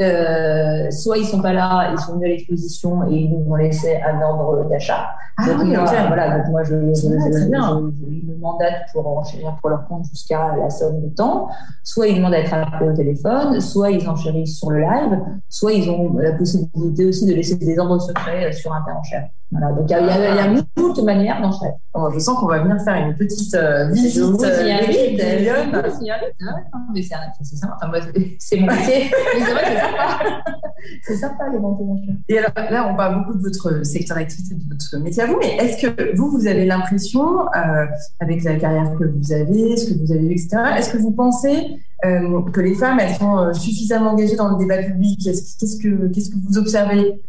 Euh, 0.00 0.90
soit 0.90 1.18
ils 1.18 1.24
sont 1.24 1.40
pas 1.40 1.52
là, 1.52 1.90
ils 1.92 1.98
sont 1.98 2.14
venus 2.14 2.26
à 2.26 2.28
l'exposition 2.30 3.08
et 3.08 3.14
ils 3.14 3.30
nous 3.30 3.50
ont 3.50 3.56
laissé 3.56 4.00
un 4.02 4.20
ordre 4.20 4.68
d'achat. 4.68 5.10
Ah 5.38 5.46
donc, 5.48 5.64
moi, 5.64 5.84
voilà, 6.06 6.38
donc 6.38 6.48
moi 6.48 6.62
je, 6.64 6.74
je, 6.94 7.00
je, 7.02 7.48
me 7.48 8.36
mandate 8.40 8.86
pour 8.92 9.06
enchérir 9.18 9.56
pour 9.60 9.68
leur 9.68 9.86
compte 9.86 10.06
jusqu'à 10.06 10.56
la 10.56 10.70
somme 10.70 11.02
de 11.02 11.08
temps. 11.08 11.48
Soit 11.84 12.08
ils 12.08 12.16
demandent 12.16 12.34
à 12.34 12.40
être 12.40 12.54
appelés 12.54 12.90
au 12.90 12.94
téléphone, 12.94 13.60
soit 13.60 13.90
ils 13.90 14.08
enchérissent 14.08 14.58
sur 14.58 14.70
le 14.70 14.80
live, 14.80 15.20
soit 15.48 15.72
ils 15.72 15.90
ont 15.90 16.16
la 16.16 16.32
possibilité 16.32 17.06
aussi 17.06 17.26
de 17.26 17.34
laisser 17.34 17.56
des 17.56 17.78
ordres 17.78 18.00
secrets 18.00 18.52
sur 18.52 18.72
un 18.72 18.84
enchère. 18.98 19.28
Voilà, 19.52 19.72
donc 19.72 19.84
il 19.88 19.92
y 19.92 19.94
a, 19.94 20.34
y 20.34 20.38
a, 20.40 20.62
toute 20.74 21.02
manière 21.04 21.40
d'enchère. 21.40 21.74
Oh, 21.94 22.10
je 22.12 22.18
sens 22.18 22.36
qu'on 22.38 22.48
va 22.48 22.58
venir 22.62 22.80
faire 22.82 23.06
une 23.06 23.16
petite 23.16 23.54
euh, 23.54 23.88
visite. 23.90 24.20
Vous 24.20 24.42
y 24.42 24.44
euh, 24.44 24.78
invite. 24.82 25.20
Vous 25.20 26.04
y 26.04 26.10
invite. 26.10 27.32
c'est 27.42 27.56
ça. 27.56 27.76
Enfin, 27.80 27.92
c'est 28.40 28.58
mon 28.58 28.66
métier. 28.66 29.10
c'est 29.38 29.52
vrai, 29.52 29.62
c'est 29.66 29.80
sympa. 29.80 30.42
c'est 31.02 31.16
sympa 31.16 31.48
les 31.52 31.58
ventes 31.58 31.78
aux 31.80 31.96
Et 32.28 32.38
alors 32.38 32.70
là, 32.70 32.88
on 32.90 32.96
parle 32.96 33.18
beaucoup 33.18 33.38
de 33.38 33.42
votre 33.42 33.86
secteur 33.86 34.16
d'activité, 34.16 34.56
de 34.56 34.64
votre 34.68 35.04
métier 35.04 35.22
à 35.22 35.26
vous, 35.26 35.38
mais 35.38 35.56
est-ce 35.56 35.86
que 35.86 36.16
vous, 36.16 36.28
vous 36.28 36.46
avez 36.48 36.66
l'impression, 36.66 37.42
euh, 37.42 37.86
avec 38.18 38.42
la 38.42 38.56
carrière 38.56 38.94
que 38.98 39.04
vous 39.04 39.32
avez, 39.32 39.76
ce 39.76 39.92
que 39.92 39.98
vous 39.98 40.10
avez 40.10 40.26
vu, 40.26 40.32
etc., 40.32 40.58
est-ce 40.76 40.92
que 40.92 40.98
vous 40.98 41.12
pensez 41.12 41.78
euh, 42.04 42.42
que 42.52 42.60
les 42.60 42.74
femmes, 42.74 42.98
elles 42.98 43.14
sont 43.14 43.54
suffisamment 43.54 44.10
engagées 44.10 44.36
dans 44.36 44.50
le 44.50 44.58
débat 44.58 44.82
public? 44.82 45.20
Qu'est-ce 45.22 45.78
que, 45.78 46.08
qu'est-ce 46.08 46.30
que 46.30 46.36
vous 46.48 46.58
observez? 46.58 47.20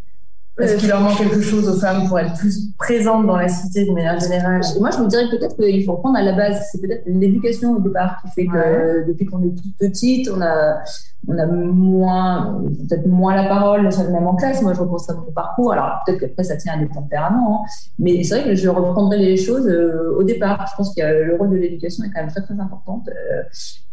Est-ce 0.60 0.78
qu'il 0.78 0.90
leur 0.90 1.02
manque 1.02 1.18
quelque 1.18 1.42
chose 1.42 1.68
aux 1.70 1.80
femmes 1.80 2.08
pour 2.08 2.20
être 2.20 2.34
plus 2.34 2.72
présentes 2.78 3.28
dans 3.28 3.38
la 3.38 3.48
cité 3.48 3.86
de 3.86 3.92
manière 3.92 4.20
générale? 4.20 4.62
Moi, 4.80 4.90
je 4.92 4.98
me 5.00 5.08
dirais 5.08 5.26
peut-être 5.30 5.56
qu'il 5.56 5.84
faut 5.86 5.94
reprendre 5.94 6.18
à 6.18 6.24
la 6.24 6.34
base, 6.34 6.68
c'est 6.72 6.82
peut-être 6.82 7.04
l'éducation 7.06 7.74
au 7.74 7.80
départ 7.80 8.22
qui 8.22 8.32
fait 8.32 8.48
que 8.48 9.08
depuis 9.08 9.26
qu'on 9.26 9.44
est 9.44 9.56
toute 9.56 9.78
petite, 9.78 10.30
on 10.36 10.42
a, 10.42 10.80
on 11.28 11.38
a 11.38 11.46
moins, 11.46 12.64
peut-être 12.90 13.06
moins 13.06 13.36
la 13.36 13.48
parole, 13.48 13.84
même 13.84 14.28
en 14.28 14.36
classe. 14.36 14.62
Moi, 14.64 14.74
je 14.74 14.80
repense 14.80 15.10
à 15.10 15.14
mon 15.14 15.32
parcours. 15.32 15.74
Alors, 15.74 16.00
peut-être 16.06 16.22
qu'après, 16.22 16.44
ça 16.44 16.58
tient 16.58 16.74
à 16.74 16.78
des 16.78 16.90
tempéraments. 16.90 17.64
Hein. 17.64 17.68
Mais 18.00 18.24
c'est 18.24 18.40
vrai 18.40 18.50
que 18.50 18.56
je 18.56 18.70
reprendrai 18.70 19.18
les 19.18 19.38
choses 19.38 19.68
euh, 19.68 20.16
au 20.18 20.24
départ. 20.24 20.66
Je 20.72 20.76
pense 20.76 20.96
que 20.96 21.02
le 21.02 21.36
rôle 21.36 21.52
de 21.52 21.58
l'éducation 21.58 22.04
est 22.04 22.10
quand 22.10 22.22
même 22.22 22.32
très, 22.32 22.42
très 22.42 22.60
important. 22.60 23.04
Euh, 23.08 23.44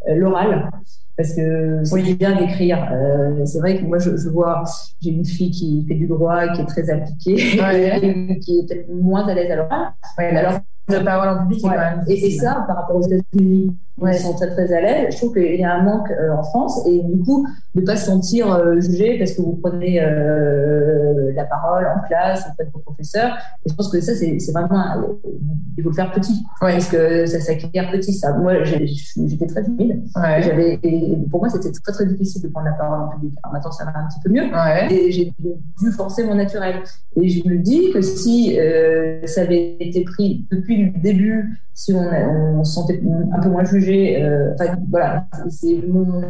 euh, 0.09 0.15
l'oral 0.15 0.71
parce 1.17 1.35
que 1.35 1.81
c'est 1.85 2.15
bien 2.15 2.37
d'écrire. 2.37 2.89
Euh, 2.93 3.45
c'est 3.45 3.59
vrai 3.59 3.79
que 3.79 3.85
moi, 3.85 3.99
je, 3.99 4.29
vois, 4.29 4.65
j'ai 5.01 5.11
une 5.11 5.25
fille 5.25 5.51
qui 5.51 5.85
fait 5.87 5.95
du 5.95 6.07
droit, 6.07 6.49
qui 6.49 6.63
est 6.63 6.67
très 6.67 6.91
appliquée, 6.91 7.37
qui 8.41 8.59
est 8.59 8.67
peut-être 8.67 8.89
moins 8.93 9.27
à 9.29 9.35
l'aise 9.35 9.51
à 9.51 9.57
l'oral. 9.57 9.93
alors, 10.19 10.61
de 10.89 10.99
parole 10.99 11.29
en 11.29 11.47
public, 11.47 11.65
et, 12.09 12.27
et, 12.27 12.31
ça, 12.39 12.65
par 12.67 12.77
rapport 12.77 12.97
aux 12.97 13.07
États-Unis, 13.07 13.75
ouais. 13.99 14.17
ils 14.17 14.21
sont 14.21 14.35
très 14.35 14.51
très 14.51 14.73
à 14.73 14.81
l'aise. 14.81 15.13
Je 15.13 15.17
trouve 15.17 15.33
qu'il 15.33 15.61
y 15.61 15.65
a 15.65 15.75
un 15.75 15.83
manque 15.83 16.11
euh, 16.11 16.35
en 16.35 16.43
France 16.43 16.87
et 16.87 17.03
du 17.03 17.23
coup 17.23 17.47
de 17.75 17.81
ne 17.81 17.87
pas 17.87 17.97
se 17.97 18.07
sentir 18.07 18.53
euh, 18.53 18.81
jugé 18.81 19.19
parce 19.19 19.33
que 19.33 19.43
vous 19.43 19.59
prenez 19.63 20.01
euh, 20.01 21.33
la 21.35 21.45
parole 21.45 21.87
en 21.87 22.07
classe 22.07 22.47
auprès 22.51 22.67
de 22.67 22.71
vos 22.73 22.81
professeurs. 22.81 23.37
Et 23.65 23.71
je 23.71 23.75
pense 23.75 23.91
que 23.91 24.01
ça 24.01 24.15
c'est 24.15 24.53
vraiment 24.53 24.85
il 25.77 25.83
faut 25.83 25.91
le 25.91 25.95
faire 25.95 26.13
petit 26.13 26.45
ouais. 26.63 26.73
parce 26.73 26.89
que 26.89 27.27
ça 27.27 27.41
s'acquiert 27.41 27.91
petit. 27.91 28.13
Ça, 28.13 28.33
moi 28.33 28.65
j'étais 28.65 29.47
très 29.47 29.65
timide. 29.65 30.03
Pour 31.31 31.41
moi 31.41 31.49
c'était 31.49 31.73
très 31.73 31.93
très 31.93 32.07
difficile 32.07 32.43
de 32.43 32.49
prendre 32.49 32.67
la 32.67 32.75
parole 32.75 33.01
en 33.01 33.09
public. 33.09 33.35
Alors 33.43 33.55
maintenant 33.55 33.73
ça 33.73 33.85
va 33.85 33.93
un 33.99 34.09
petit 34.09 34.21
peu 34.25 34.31
mieux 34.31 34.45
et 34.91 35.11
j'ai 35.11 35.33
dû 35.39 35.91
forcer 35.93 36.25
mon 36.25 36.35
naturel. 36.35 36.83
Et 37.21 37.29
je 37.29 37.49
me 37.49 37.59
dis 37.59 37.93
que 37.93 38.01
si 38.01 38.57
ça 39.25 39.43
avait 39.43 39.77
été 39.81 40.03
pris 40.05 40.47
depuis 40.51 40.74
le 40.77 40.99
début, 40.99 41.59
si 41.73 41.93
on, 41.93 42.59
on 42.59 42.65
se 42.65 42.75
sentait 42.75 43.01
un 43.33 43.41
peu 43.41 43.49
moins 43.49 43.65
jugé 43.65 44.23
euh, 44.23 44.55
voilà, 44.91 45.27
c'est 45.49 45.83
mon, 45.87 46.23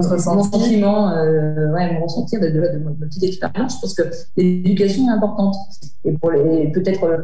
sentiment, 0.00 1.10
euh, 1.10 1.72
ouais, 1.72 1.94
mon 1.94 2.04
ressentir 2.04 2.40
de, 2.40 2.48
de, 2.48 2.52
de, 2.52 2.84
ma 2.84 3.06
petite 3.06 3.22
expérience. 3.22 3.76
Je 3.76 3.80
pense 3.80 3.94
que 3.94 4.02
l'éducation 4.36 5.08
est 5.08 5.12
importante. 5.12 5.56
Et 6.04 6.12
pour 6.12 6.30
les, 6.30 6.70
peut-être, 6.72 7.04
euh, 7.04 7.18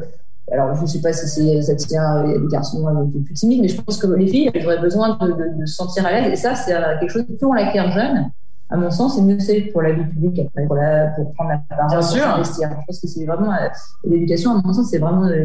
alors 0.50 0.74
je 0.74 0.82
ne 0.82 0.86
sais 0.86 1.00
pas 1.00 1.12
si 1.12 1.62
ça 1.62 1.74
tient 1.74 2.24
les 2.24 2.38
garçons 2.50 2.86
un 2.86 3.06
peu 3.06 3.20
plus 3.20 3.34
timides, 3.34 3.62
mais 3.62 3.68
je 3.68 3.80
pense 3.80 3.98
que 3.98 4.06
les 4.06 4.26
filles, 4.26 4.50
elles 4.54 4.64
auraient 4.64 4.80
besoin 4.80 5.18
de, 5.20 5.60
de, 5.60 5.66
se 5.66 5.74
sentir 5.74 6.06
à 6.06 6.12
l'aise. 6.12 6.32
Et 6.32 6.36
ça, 6.36 6.54
c'est 6.54 6.72
quelque 7.00 7.10
chose 7.10 7.26
que 7.26 7.44
on 7.44 7.52
l'acquiert 7.52 7.90
jeune 7.92 8.30
à 8.68 8.76
mon 8.76 8.90
sens, 8.90 9.14
c'est 9.14 9.22
mieux 9.22 9.38
c'est 9.38 9.60
pour 9.72 9.82
la 9.82 9.92
vie 9.92 10.04
publique, 10.04 10.40
pour, 10.66 10.74
la, 10.74 11.08
pour 11.08 11.32
prendre 11.34 11.50
la 11.50 11.58
parole, 11.58 11.88
Bien 11.88 12.02
sûr. 12.02 12.26
investir. 12.26 12.68
Je 12.70 12.86
pense 12.86 13.00
que 13.00 13.06
c'est 13.06 13.24
vraiment 13.24 13.52
euh, 13.52 13.68
l'éducation, 14.04 14.58
à 14.58 14.62
mon 14.64 14.72
sens, 14.72 14.90
c'est 14.90 14.98
vraiment 14.98 15.24
euh, 15.26 15.44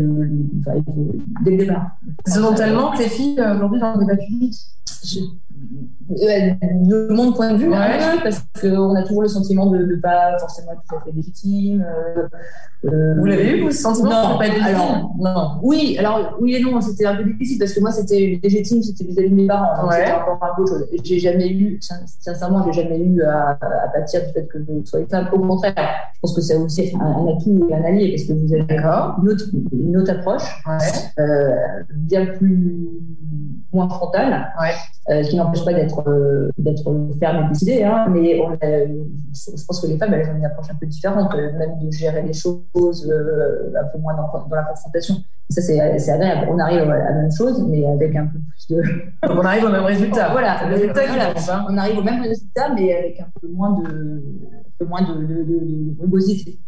dès 1.44 1.52
le 1.52 1.58
départ. 1.58 1.98
C'est 2.26 2.56
tellement 2.56 2.92
que 2.92 2.98
les 3.00 3.10
filles 3.10 3.40
euh, 3.40 3.56
aujourd'hui 3.56 3.80
dans 3.80 3.94
le 3.94 4.06
débat 4.06 4.18
public 4.18 4.56
de 6.10 7.14
mon 7.14 7.32
point 7.34 7.54
de 7.54 7.58
vue, 7.58 7.70
parce 8.24 8.44
qu'on 8.60 8.96
a 8.96 9.04
toujours 9.04 9.22
le 9.22 9.28
sentiment 9.28 9.68
de 9.68 9.78
ne 9.78 9.96
pas 9.96 10.38
forcément 10.40 10.74
être 10.74 10.82
tout 10.90 10.96
à 10.96 11.02
fait 11.02 11.12
légitime. 11.12 11.86
Euh, 12.84 13.16
vous 13.20 13.26
l'avez 13.26 13.58
eu, 13.58 13.62
vous, 13.62 13.72
ce 13.72 13.78
sentiment 13.78 14.10
Non, 14.10 14.38
pas 14.38 14.46
alors, 14.64 15.12
non. 15.20 15.60
Oui, 15.62 15.96
alors, 16.00 16.38
oui 16.42 16.56
et 16.56 16.62
non, 16.62 16.82
c'était 16.82 17.06
un 17.06 17.16
peu 17.16 17.24
difficile 17.26 17.60
parce 17.60 17.74
que 17.74 17.80
moi, 17.80 17.92
c'était 17.92 18.40
légitime, 18.42 18.82
c'était 18.82 19.04
vis-à-vis 19.04 19.30
de 19.30 19.36
mes 19.36 19.48
parents. 19.48 19.88
Ouais. 19.88 19.98
C'était 20.00 20.12
encore 20.14 20.40
un 20.42 20.56
peu 20.56 20.66
chose. 20.66 20.88
J'ai 21.04 21.20
jamais 21.20 21.50
eu, 21.50 21.80
sincèrement, 21.80 22.64
j'ai 22.66 22.82
jamais 22.82 23.00
eu 23.00 23.22
à, 23.24 23.52
à 23.62 23.88
pâtir 23.94 24.26
du 24.26 24.34
fait 24.34 24.48
que 24.48 24.58
vous 24.58 24.84
soyez 24.86 25.06
femme. 25.06 25.28
Au 25.32 25.40
contraire, 25.40 25.74
je 26.16 26.20
pense 26.22 26.36
que 26.36 26.42
c'est 26.42 26.58
aussi 26.58 26.94
un, 27.00 27.28
atout 27.28 27.68
et 27.70 27.74
un 27.74 27.84
allié 27.84 28.16
parce 28.16 28.28
que 28.28 28.34
vous 28.34 28.54
avez 28.54 28.66
une 29.22 29.30
autre, 29.30 29.46
une 29.72 29.98
autre 29.98 30.12
approche, 30.12 30.64
ouais. 30.68 31.24
euh, 31.24 31.84
bien 31.94 32.26
plus 32.26 32.90
moins 33.72 33.90
frontale, 33.90 34.52
ouais. 34.60 34.74
euh, 35.10 35.24
qui 35.24 35.36
n'empêche 35.36 35.64
pas 35.64 35.74
d'être 35.74 36.08
euh, 36.08 36.50
d'être 36.58 36.84
ferme 37.20 37.46
et 37.46 37.50
décidée, 37.50 37.84
hein, 37.84 38.06
mais 38.10 38.40
on 38.42 38.52
a, 38.54 38.58
je 38.62 39.66
pense 39.66 39.82
que 39.82 39.88
les 39.88 39.98
femmes 39.98 40.14
elles 40.14 40.30
ont 40.30 40.36
une 40.36 40.46
approche 40.46 40.70
un 40.70 40.76
peu 40.76 40.86
différente, 40.86 41.34
euh, 41.36 41.58
même 41.58 41.80
de 41.80 41.92
gérer 41.92 42.22
les 42.22 42.34
choses 42.34 43.10
euh, 43.10 43.74
un 43.80 43.86
peu 43.92 44.00
moins 44.00 44.16
dans, 44.16 44.48
dans 44.48 44.56
la 44.56 44.64
confrontation. 44.64 45.16
Et 45.50 45.54
ça, 45.54 45.62
c'est 45.62 46.12
agréable. 46.12 46.48
On 46.50 46.60
arrive 46.60 46.90
à 46.90 46.98
la 46.98 47.14
même 47.14 47.32
chose, 47.32 47.66
mais 47.68 47.86
avec 47.86 48.16
un 48.16 48.28
peu 48.28 48.40
plus 48.40 48.76
de. 48.76 48.84
On 49.30 49.40
arrive 49.40 49.66
au 49.66 49.70
même 49.70 49.84
résultat. 49.84 50.30
Voilà, 50.32 50.68
le 50.68 50.76
résultat 50.76 51.02
voilà, 51.08 51.30
hein. 51.30 51.66
on 51.70 51.78
arrive 51.78 51.98
au 51.98 52.04
même 52.04 52.22
résultat, 52.22 52.74
mais 52.74 52.96
avec 52.96 53.20
un 53.20 53.28
peu 53.40 53.48
moins 53.48 53.72
de, 53.72 53.86
un 53.86 54.72
peu 54.80 54.86
moins 54.86 55.02
de, 55.02 55.14
de, 55.14 55.44
de, 55.44 55.94
de 55.94 56.02
rugosité. 56.02 56.60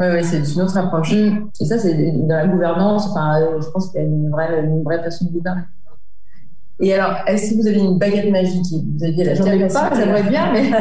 Oui, 0.00 0.06
oui, 0.14 0.24
c'est 0.24 0.38
une 0.54 0.62
autre 0.62 0.78
approche. 0.78 1.12
Mm. 1.12 1.50
Et 1.60 1.64
ça, 1.66 1.78
c'est 1.78 2.12
dans 2.12 2.34
la 2.34 2.46
gouvernance. 2.46 3.08
Enfin, 3.10 3.38
je 3.60 3.68
pense 3.68 3.90
qu'il 3.90 4.00
y 4.00 4.04
a 4.04 4.06
une 4.06 4.30
vraie, 4.30 4.64
une 4.64 4.82
vraie 4.82 5.02
façon 5.02 5.26
de 5.26 5.32
gouverner. 5.32 5.62
Et 6.80 6.94
alors, 6.94 7.18
est-ce 7.26 7.50
que 7.50 7.56
vous 7.60 7.66
avez 7.66 7.78
une 7.78 7.98
baguette 7.98 8.30
magique 8.30 8.66
Vous 8.96 9.04
aviez 9.04 9.24
la 9.24 9.34
J'en 9.34 9.46
ai 9.46 9.68
pas, 9.68 9.90
j'aimerais 9.94 10.22
bien, 10.22 10.52
mais. 10.52 10.62
ouais, 10.70 10.78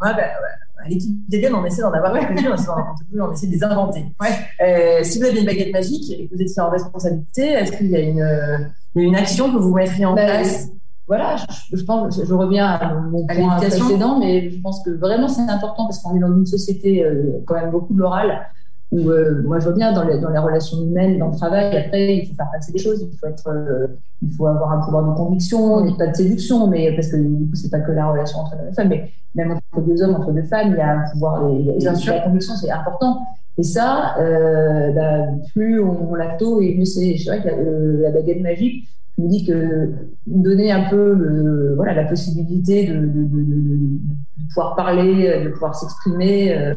bah, 0.00 0.16
ouais 0.16 0.58
à 0.84 0.88
l'équipe 0.88 1.28
d'Elion, 1.28 1.58
on 1.60 1.64
essaie 1.64 1.82
d'en 1.82 1.92
avoir 1.92 2.12
quelques-unes, 2.12 2.52
on, 2.52 3.20
on, 3.22 3.32
essaie 3.32 3.48
de 3.48 3.52
les 3.52 3.64
inventer. 3.64 4.04
Ouais. 4.20 4.28
Euh, 4.64 5.02
si 5.02 5.18
vous 5.18 5.24
avez 5.24 5.40
une 5.40 5.46
baguette 5.46 5.72
magique 5.72 6.10
et 6.10 6.26
que 6.28 6.34
vous 6.34 6.40
étiez 6.40 6.62
en 6.62 6.70
responsabilité, 6.70 7.42
est-ce 7.42 7.72
qu'il 7.72 7.88
y 7.88 7.96
a 7.96 8.00
une, 8.00 8.70
une 8.94 9.16
action 9.16 9.52
que 9.52 9.58
vous 9.58 9.74
mettriez 9.74 10.06
en 10.06 10.14
ben, 10.14 10.26
place 10.26 10.68
voilà, 11.08 11.36
je, 11.36 11.76
je, 11.76 11.84
pense, 11.84 12.22
je 12.22 12.34
reviens 12.34 12.66
à 12.66 12.94
mon 12.94 13.26
point 13.26 13.56
précédent, 13.56 14.18
mais 14.18 14.50
je 14.50 14.60
pense 14.60 14.82
que 14.84 14.90
vraiment 14.90 15.26
c'est 15.26 15.40
important 15.48 15.86
parce 15.86 16.02
qu'on 16.02 16.14
est 16.14 16.20
dans 16.20 16.36
une 16.36 16.44
société 16.44 17.02
euh, 17.02 17.42
quand 17.46 17.54
même 17.54 17.70
beaucoup 17.70 17.94
de 17.94 17.98
l'oral 17.98 18.46
où 18.90 19.10
euh, 19.10 19.42
moi 19.44 19.58
je 19.58 19.64
vois 19.64 19.74
bien 19.74 19.92
dans 19.92 20.04
les, 20.04 20.18
dans 20.18 20.30
les 20.30 20.38
relations 20.38 20.82
humaines, 20.82 21.18
dans 21.18 21.28
le 21.28 21.36
travail, 21.36 21.76
après 21.76 22.16
il 22.16 22.26
faut 22.26 22.34
faire 22.34 22.50
passer 22.50 22.72
des 22.72 22.78
choses, 22.78 23.06
il 23.10 23.18
faut 23.18 23.26
être, 23.26 23.48
euh, 23.48 23.86
il 24.22 24.32
faut 24.32 24.46
avoir 24.46 24.72
un 24.72 24.82
pouvoir 24.82 25.10
de 25.10 25.14
conviction, 25.14 25.94
pas 25.96 26.06
de 26.06 26.14
séduction, 26.14 26.66
mais 26.68 26.94
parce 26.94 27.08
que 27.08 27.16
du 27.16 27.46
coup 27.46 27.54
c'est 27.54 27.70
pas 27.70 27.80
que 27.80 27.92
la 27.92 28.10
relation 28.10 28.38
entre 28.38 28.56
les 28.64 28.72
femmes, 28.72 28.88
mais 28.88 29.10
même 29.34 29.52
entre 29.52 29.86
deux 29.86 30.02
hommes, 30.02 30.14
entre 30.14 30.32
deux 30.32 30.42
femmes, 30.44 30.68
il 30.72 30.78
y 30.78 30.80
a 30.80 31.00
un 31.00 31.10
pouvoir, 31.12 31.50
il 31.50 31.66
y 31.66 31.70
a, 31.70 31.74
bien 31.74 31.94
sûr. 31.94 32.14
la 32.14 32.20
conviction 32.20 32.54
c'est 32.54 32.70
important. 32.70 33.18
Et 33.58 33.64
ça, 33.64 34.14
euh, 34.20 34.92
bah, 34.92 35.26
plus 35.52 35.80
on, 35.80 36.14
l'a 36.14 36.36
tôt 36.36 36.60
et 36.60 36.76
mieux 36.76 36.84
c'est. 36.84 37.16
C'est 37.18 37.28
vrai 37.28 37.42
que 37.42 37.48
la, 37.48 38.08
la 38.08 38.10
baguette 38.12 38.40
magique, 38.40 38.88
je 39.18 39.24
me 39.24 39.28
dis 39.28 39.44
que 39.44 39.92
donner 40.26 40.70
un 40.70 40.88
peu 40.88 41.12
le, 41.12 41.74
voilà, 41.74 41.92
la 41.92 42.04
possibilité 42.04 42.86
de, 42.86 42.94
de, 42.94 43.04
de, 43.04 43.44
de, 43.44 44.46
pouvoir 44.54 44.76
parler, 44.76 45.42
de 45.44 45.48
pouvoir 45.50 45.74
s'exprimer. 45.74 46.56
Euh, 46.56 46.74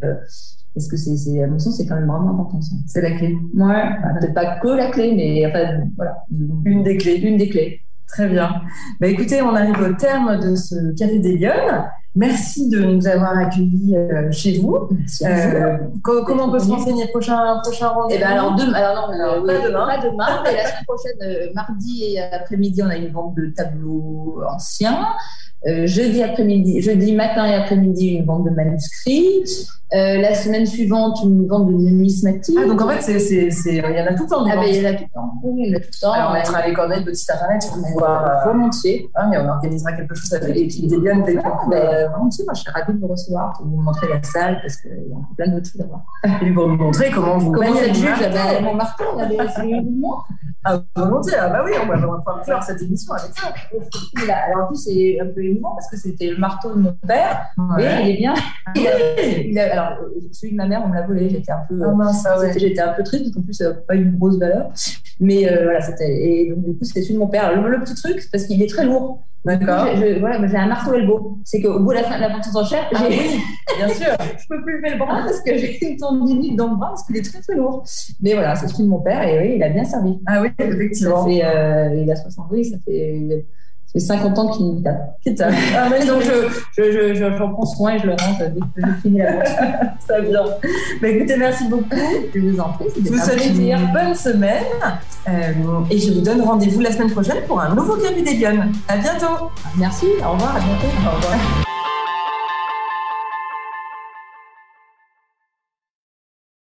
parce 0.74 0.88
que 0.88 0.98
c'est, 0.98 1.44
à 1.44 1.48
mon 1.48 1.60
sens, 1.60 1.78
c'est 1.78 1.86
quand 1.86 1.96
même 1.96 2.08
vraiment 2.08 2.32
important. 2.32 2.60
C'est 2.88 3.02
la 3.02 3.12
clé. 3.12 3.38
Ouais, 3.56 3.90
peut-être 4.20 4.34
pas 4.34 4.60
que 4.60 4.68
la 4.70 4.90
clé, 4.90 5.14
mais 5.16 5.46
enfin, 5.46 5.84
voilà. 5.96 6.24
Une 6.66 6.84
des 6.84 6.98
clés. 6.98 7.18
Une 7.18 7.38
des 7.38 7.50
clés. 7.50 7.82
Très 8.08 8.28
bien. 8.28 8.62
Bah, 9.00 9.08
écoutez, 9.08 9.42
on 9.42 9.56
arrive 9.56 9.80
au 9.80 9.94
terme 9.94 10.40
de 10.40 10.56
ce 10.56 10.94
Café 10.98 11.20
des 11.20 11.38
Lyonnes. 11.38 11.86
Merci 12.14 12.70
de 12.70 12.80
nous 12.80 13.08
avoir 13.08 13.38
accueillis 13.38 13.96
euh, 13.96 14.30
chez 14.32 14.60
vous. 14.60 14.90
Euh, 15.24 15.78
comment 16.04 16.46
on 16.46 16.52
peut 16.52 16.60
se 16.60 16.70
renseigner? 16.70 17.08
Prochain 17.08 17.60
prochain 17.64 17.88
rendez-vous? 17.88 18.20
Eh 18.20 18.24
ben 18.24 18.32
alors, 18.32 18.56
demain, 18.56 18.74
alors 18.74 19.12
non, 19.12 19.46
pas 19.48 19.60
demain, 19.66 19.86
pas 19.88 19.98
demain, 19.98 20.44
mais 20.44 20.56
la 20.56 20.66
semaine 20.66 20.86
prochaine, 20.86 21.18
euh, 21.22 21.54
mardi 21.56 22.16
et 22.16 22.22
après-midi, 22.22 22.84
on 22.84 22.90
a 22.90 22.98
une 22.98 23.12
vente 23.12 23.36
de 23.36 23.54
tableaux 23.56 24.42
anciens. 24.50 25.08
Euh, 25.68 25.86
jeudi 25.86 26.24
après-midi, 26.24 26.82
jeudi 26.82 27.14
matin 27.16 27.46
et 27.46 27.54
après-midi, 27.54 28.16
une 28.16 28.26
vente 28.26 28.46
de 28.46 28.50
manuscrits. 28.50 29.44
Euh, 29.94 30.22
la 30.22 30.34
semaine 30.34 30.66
suivante, 30.66 31.20
une 31.22 31.48
vente 31.48 31.68
de 31.68 31.74
numismatique. 31.74 32.58
Ah, 32.60 32.66
donc 32.66 32.82
en 32.82 32.88
fait, 32.88 33.20
c'est, 33.20 33.50
il 33.66 33.76
y 33.76 33.82
en 33.82 34.06
a 34.08 34.14
tout 34.14 34.24
le 34.24 34.30
temps. 34.30 34.46
Ah, 34.50 34.56
ben, 34.56 34.64
il 34.68 34.82
y 34.82 34.88
en 34.88 34.90
a 34.90 34.94
tout 34.94 35.04
le 35.04 35.14
temps. 35.14 35.34
Oui, 35.44 35.64
il 35.66 35.70
y 35.70 35.74
en 35.74 35.78
a 35.78 35.80
tout 35.82 35.90
le 35.94 36.00
temps. 36.00 36.12
Alors, 36.14 36.30
on 36.32 36.34
mettra 36.34 36.66
les 36.66 36.74
coordonnées 36.74 37.04
de 37.04 37.14
site 37.14 37.30
internet 37.30 37.62
pour 37.68 37.84
pouvoir. 37.86 38.26
Euh, 38.26 38.52
volontiers. 38.52 39.10
Ah, 39.14 39.28
mais 39.30 39.38
on 39.38 39.50
organisera 39.50 39.92
quelque 39.92 40.16
chose 40.16 40.34
avec 40.34 40.56
l'équipe 40.56 40.88
des 40.88 40.96
Lyonnes. 40.96 41.26
Moi, 42.10 42.30
je 42.32 42.62
serais 42.62 42.72
ravie 42.80 42.94
de 42.94 43.00
vous 43.00 43.08
recevoir 43.08 43.54
pour 43.54 43.66
vous 43.66 43.82
montrer 43.82 44.08
la 44.10 44.24
salle 44.24 44.60
parce 44.62 44.78
qu'il 44.78 44.92
y 44.92 45.14
a 45.14 45.18
plein 45.38 45.52
d'autres 45.52 45.70
choses 45.70 45.82
à 45.82 45.86
voir. 45.86 46.02
Et 46.42 46.52
pour 46.52 46.68
vous 46.68 46.76
montrer 46.76 47.12
comment 47.12 47.38
vous. 47.38 47.52
Comment 47.52 47.76
cette 47.76 47.96
juge, 47.96 48.20
j'avais 48.20 48.62
mon 48.62 48.76
marteau, 48.76 49.04
on 49.16 49.20
avait 49.20 49.36
essayé 49.36 49.82
de 49.82 49.90
moi. 49.90 50.26
Ah, 50.64 50.80
volontiers, 50.96 51.34
ah 51.40 51.50
bah 51.50 51.64
oui, 51.66 51.72
on 51.82 51.88
va, 51.88 51.98
pouvoir 51.98 52.46
faire 52.46 52.62
cette 52.62 52.80
émission 52.84 53.14
avec 53.14 53.32
ça. 53.34 53.52
Alors, 54.32 54.66
en 54.66 54.68
plus, 54.68 54.76
c'est 54.76 55.20
un 55.20 55.26
peu 55.26 55.44
émouvant 55.44 55.74
parce 55.74 55.90
que 55.90 55.98
c'était 55.98 56.28
le 56.28 56.38
marteau 56.38 56.76
de 56.76 56.82
mon 56.82 56.96
père, 57.08 57.48
ouais. 57.58 57.84
et 57.84 58.10
il 58.10 58.10
est 58.12 58.18
bien. 58.18 58.34
Il 58.76 58.88
a, 58.88 59.22
il 59.24 59.60
a, 59.60 59.72
alors, 59.72 59.98
celui 60.32 60.52
de 60.52 60.58
ma 60.58 60.68
mère, 60.68 60.84
on 60.86 60.90
me 60.90 60.94
l'a 60.94 61.08
volé, 61.08 61.32
j'étais 61.32 61.52
un 61.52 61.64
peu, 61.68 61.76
mince, 61.76 62.24
ah 62.28 62.40
ouais. 62.40 62.54
j'étais 62.56 62.80
un 62.80 62.94
peu 62.94 63.02
triste, 63.02 63.24
parce 63.24 63.36
qu'en 63.36 63.42
plus, 63.42 63.54
ça 63.56 63.70
n'a 63.70 63.74
pas 63.74 63.96
une 63.96 64.16
grosse 64.18 64.38
valeur. 64.38 64.70
Mais 65.22 65.48
euh, 65.48 65.64
voilà, 65.64 65.82
c'était, 65.82 66.12
et 66.12 66.50
donc, 66.50 66.66
du 66.66 66.72
coup, 66.72 66.84
c'était 66.84 67.04
celui 67.04 67.14
de 67.14 67.20
mon 67.20 67.28
père. 67.28 67.56
Le, 67.56 67.70
le 67.70 67.80
petit 67.80 67.94
truc, 67.94 68.28
parce 68.32 68.46
qu'il 68.46 68.62
est 68.62 68.68
très 68.68 68.86
lourd. 68.86 69.24
D'accord. 69.46 69.88
Voilà, 70.20 70.48
j'ai 70.48 70.58
un 70.58 70.68
marteau 70.68 70.94
elbow. 70.94 71.38
C'est 71.46 71.62
qu'au 71.62 71.80
bout 71.80 71.92
de 71.92 71.96
la 71.96 72.04
fin 72.04 72.18
de 72.18 72.22
la 72.22 72.30
partie 72.30 72.52
d'enchère, 72.52 72.90
ah, 72.94 73.04
oui, 73.08 73.40
bien 73.78 73.88
sûr. 73.94 74.08
je 74.20 74.48
peux 74.48 74.62
plus 74.64 74.78
lever 74.78 74.92
le 74.92 74.98
bras 74.98 75.24
parce 75.24 75.42
que 75.42 75.58
j'ai 75.58 75.84
une 75.84 75.98
tendinite 75.98 76.56
dans 76.56 76.72
le 76.72 76.76
bras 76.76 76.90
parce 76.90 77.04
qu'il 77.06 77.18
est 77.18 77.24
très 77.24 77.40
très 77.40 77.56
lourd. 77.56 77.84
Mais 78.22 78.34
voilà, 78.34 78.56
c'est 78.56 78.68
celui 78.68 78.84
de 78.84 78.90
mon 78.90 79.00
père 79.00 79.24
et 79.28 79.40
oui, 79.40 79.54
il 79.56 79.64
a 79.64 79.70
bien 79.70 79.84
servi. 79.84 80.20
Ah 80.28 80.42
oui, 80.42 80.50
effectivement. 80.60 81.24
Ça 81.24 81.30
fait, 81.30 81.44
euh, 81.44 81.96
il 81.96 82.12
a 82.12 82.16
60 82.16 82.48
oui, 82.52 82.66
ça 82.66 82.78
fait 82.86 83.46
c'est 83.94 84.00
50 84.00 84.40
ans 84.40 84.48
qu'il 84.48 84.82
tape. 84.82 85.18
Qui 85.22 85.36
tape. 85.36 85.54
Ah, 85.76 85.90
donc, 86.06 86.22
je, 86.22 86.82
je, 86.82 87.14
je, 87.14 87.36
j'en 87.38 87.52
prends 87.52 87.66
soin 87.66 87.96
et 87.96 88.00
je 88.00 88.08
le 88.08 88.12
range 88.14 88.38
dès 88.40 88.60
que 88.60 88.88
j'ai 88.88 89.02
fini 89.02 89.20
la. 89.20 89.34
Très 90.08 90.22
bien. 90.22 90.44
Bah, 91.02 91.08
écoutez, 91.10 91.36
merci 91.38 91.68
beaucoup. 91.68 91.86
Je 92.34 92.40
vous 92.40 92.60
en 92.60 92.70
prie. 92.70 92.86
Je 92.96 93.10
vous 93.12 93.18
souhaite 93.20 93.46
une 93.48 93.92
bonne 93.94 94.16
semaine. 94.16 94.64
Euh, 95.28 95.52
et 95.90 96.00
je 96.00 96.14
vous 96.14 96.22
donne 96.22 96.42
rendez-vous 96.42 96.80
la 96.80 96.92
semaine 96.92 97.12
prochaine 97.12 97.44
pour 97.48 97.60
un 97.60 97.76
nouveau 97.76 97.96
Café 97.98 98.22
des 98.22 98.34
Lyonnes. 98.36 98.72
À 98.88 98.98
bientôt. 98.98 99.50
Merci. 99.78 100.06
Au 100.26 100.32
revoir. 100.34 100.56
À 100.56 100.60
bientôt. 100.60 100.88
Au 101.06 101.16
revoir. 101.18 101.81